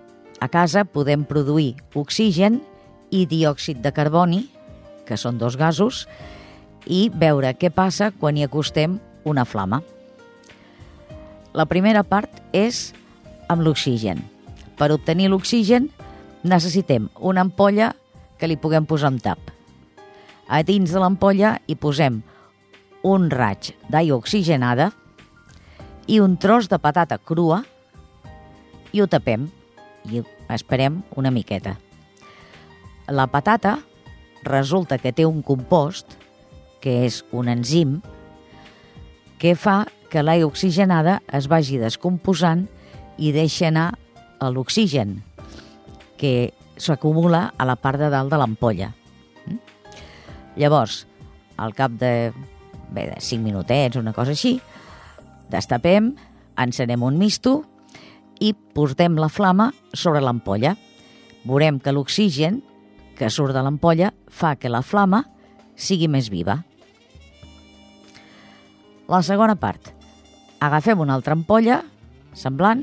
[0.40, 2.60] a casa podem produir oxigen
[3.10, 4.46] i diòxid de carboni,
[5.06, 6.06] que són dos gasos,
[6.86, 9.82] i veure què passa quan hi acostem una flama.
[11.56, 12.92] La primera part és
[13.48, 14.35] amb l'oxigen.
[14.76, 15.88] Per obtenir l'oxigen
[16.44, 17.94] necessitem una ampolla
[18.36, 19.40] que li puguem posar un tap.
[20.46, 22.20] A dins de l'ampolla hi posem
[23.06, 24.90] un raig d'aigua oxigenada
[26.06, 27.62] i un tros de patata crua
[28.92, 29.48] i ho tapem
[30.12, 30.22] i
[30.52, 31.76] esperem una miqueta.
[33.08, 33.78] La patata
[34.46, 36.06] resulta que té un compost,
[36.82, 38.00] que és un enzim,
[39.38, 42.66] que fa que l'aigua oxigenada es vagi descomposant
[43.18, 43.94] i deixa anar
[44.40, 45.20] l'oxigen,
[46.16, 48.90] que s'acumula a la part de dalt de l'ampolla.
[49.46, 49.58] Mm?
[50.60, 51.04] Llavors,
[51.56, 52.32] al cap de,
[52.90, 54.56] bé, de 5 minutets, una cosa així,
[55.52, 56.12] destapem,
[56.56, 57.62] encenem un misto
[58.40, 60.76] i portem la flama sobre l'ampolla.
[61.46, 62.60] Veurem que l'oxigen
[63.16, 65.24] que surt de l'ampolla fa que la flama
[65.76, 66.60] sigui més viva.
[69.06, 69.92] La segona part.
[70.60, 71.82] Agafem una altra ampolla,
[72.34, 72.82] semblant,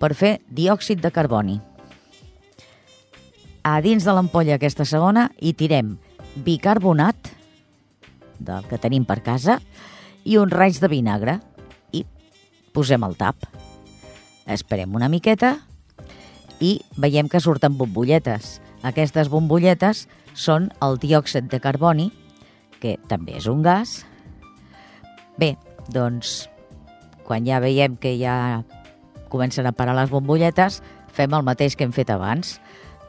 [0.00, 1.58] per fer diòxid de carboni.
[3.66, 5.96] A dins de l'ampolla aquesta segona hi tirem
[6.46, 7.32] bicarbonat,
[8.38, 9.58] del que tenim per casa,
[10.24, 11.38] i un raig de vinagre.
[11.92, 12.04] I
[12.72, 13.48] posem el tap.
[14.48, 15.56] Esperem una miqueta
[16.64, 18.58] i veiem que surten bombolletes.
[18.86, 20.06] Aquestes bombolletes
[20.38, 22.12] són el diòxid de carboni,
[22.78, 24.04] que també és un gas,
[25.38, 25.52] Bé,
[25.94, 26.48] doncs,
[27.22, 28.64] quan ja veiem que ja
[29.32, 30.80] comencen a parar les bombolletes,
[31.12, 32.58] fem el mateix que hem fet abans.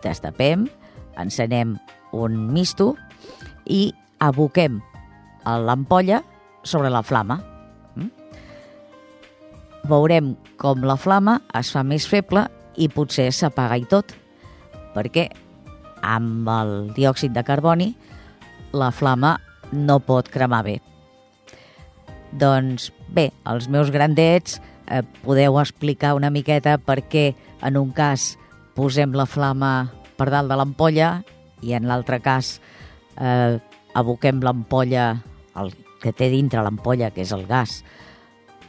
[0.03, 0.67] Destapem,
[1.20, 1.78] encenem
[2.15, 2.93] un misto
[3.65, 3.89] i
[4.20, 4.80] aboquem
[5.45, 6.22] l'ampolla
[6.63, 7.39] sobre la flama.
[7.95, 8.09] Mm?
[9.89, 12.45] Veurem com la flama es fa més feble
[12.80, 14.13] i potser s'apaga i tot,
[14.95, 15.30] perquè
[16.05, 17.89] amb el diòxid de carboni
[18.74, 19.38] la flama
[19.72, 20.78] no pot cremar bé.
[22.32, 24.59] Doncs bé, els meus grandets
[24.90, 27.34] eh, podeu explicar una miqueta per què
[27.66, 28.34] en un cas
[28.76, 31.20] posem la flama per dalt de l'ampolla
[31.62, 32.58] i en l'altre cas
[33.20, 33.60] eh,
[33.96, 35.12] aboquem l'ampolla,
[35.60, 37.84] el que té dintre l'ampolla, que és el gas,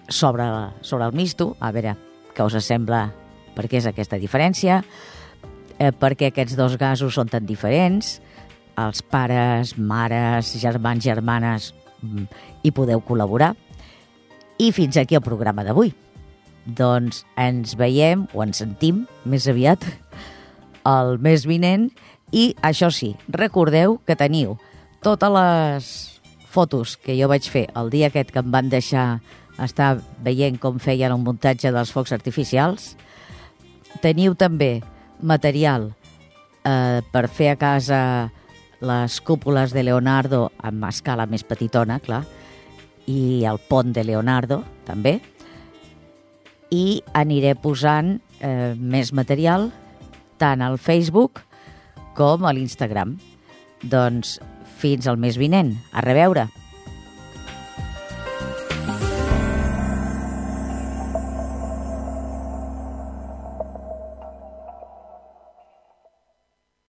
[0.09, 0.45] sobre,
[0.83, 1.95] sobre el misto, a veure
[2.35, 3.09] què us sembla
[3.55, 4.81] per què és aquesta diferència,
[5.79, 8.18] eh, per què aquests dos gasos són tan diferents,
[8.81, 11.71] els pares, mares, germans, germanes
[12.03, 12.27] Mm,
[12.64, 13.55] hi podeu col·laborar.
[14.61, 15.93] I fins aquí el programa d'avui.
[16.66, 19.84] Doncs ens veiem o ens sentim més aviat
[20.86, 21.88] el mes vinent
[22.32, 24.56] i això sí, recordeu que teniu
[25.02, 25.90] totes les
[26.50, 29.20] fotos que jo vaig fer el dia aquest que em van deixar
[29.61, 32.94] estar veient com feien el muntatge dels focs artificials.
[34.00, 34.80] Teniu també
[35.20, 35.90] material
[36.64, 38.02] eh, per fer a casa
[38.80, 42.22] les cúpules de Leonardo amb escala més petitona, clar,
[43.06, 45.18] i el pont de Leonardo, també.
[46.71, 49.71] I aniré posant eh, més material
[50.41, 51.43] tant al Facebook
[52.16, 53.18] com a l'Instagram.
[53.83, 54.39] Doncs
[54.81, 55.75] fins al mes vinent.
[55.93, 56.49] A reveure!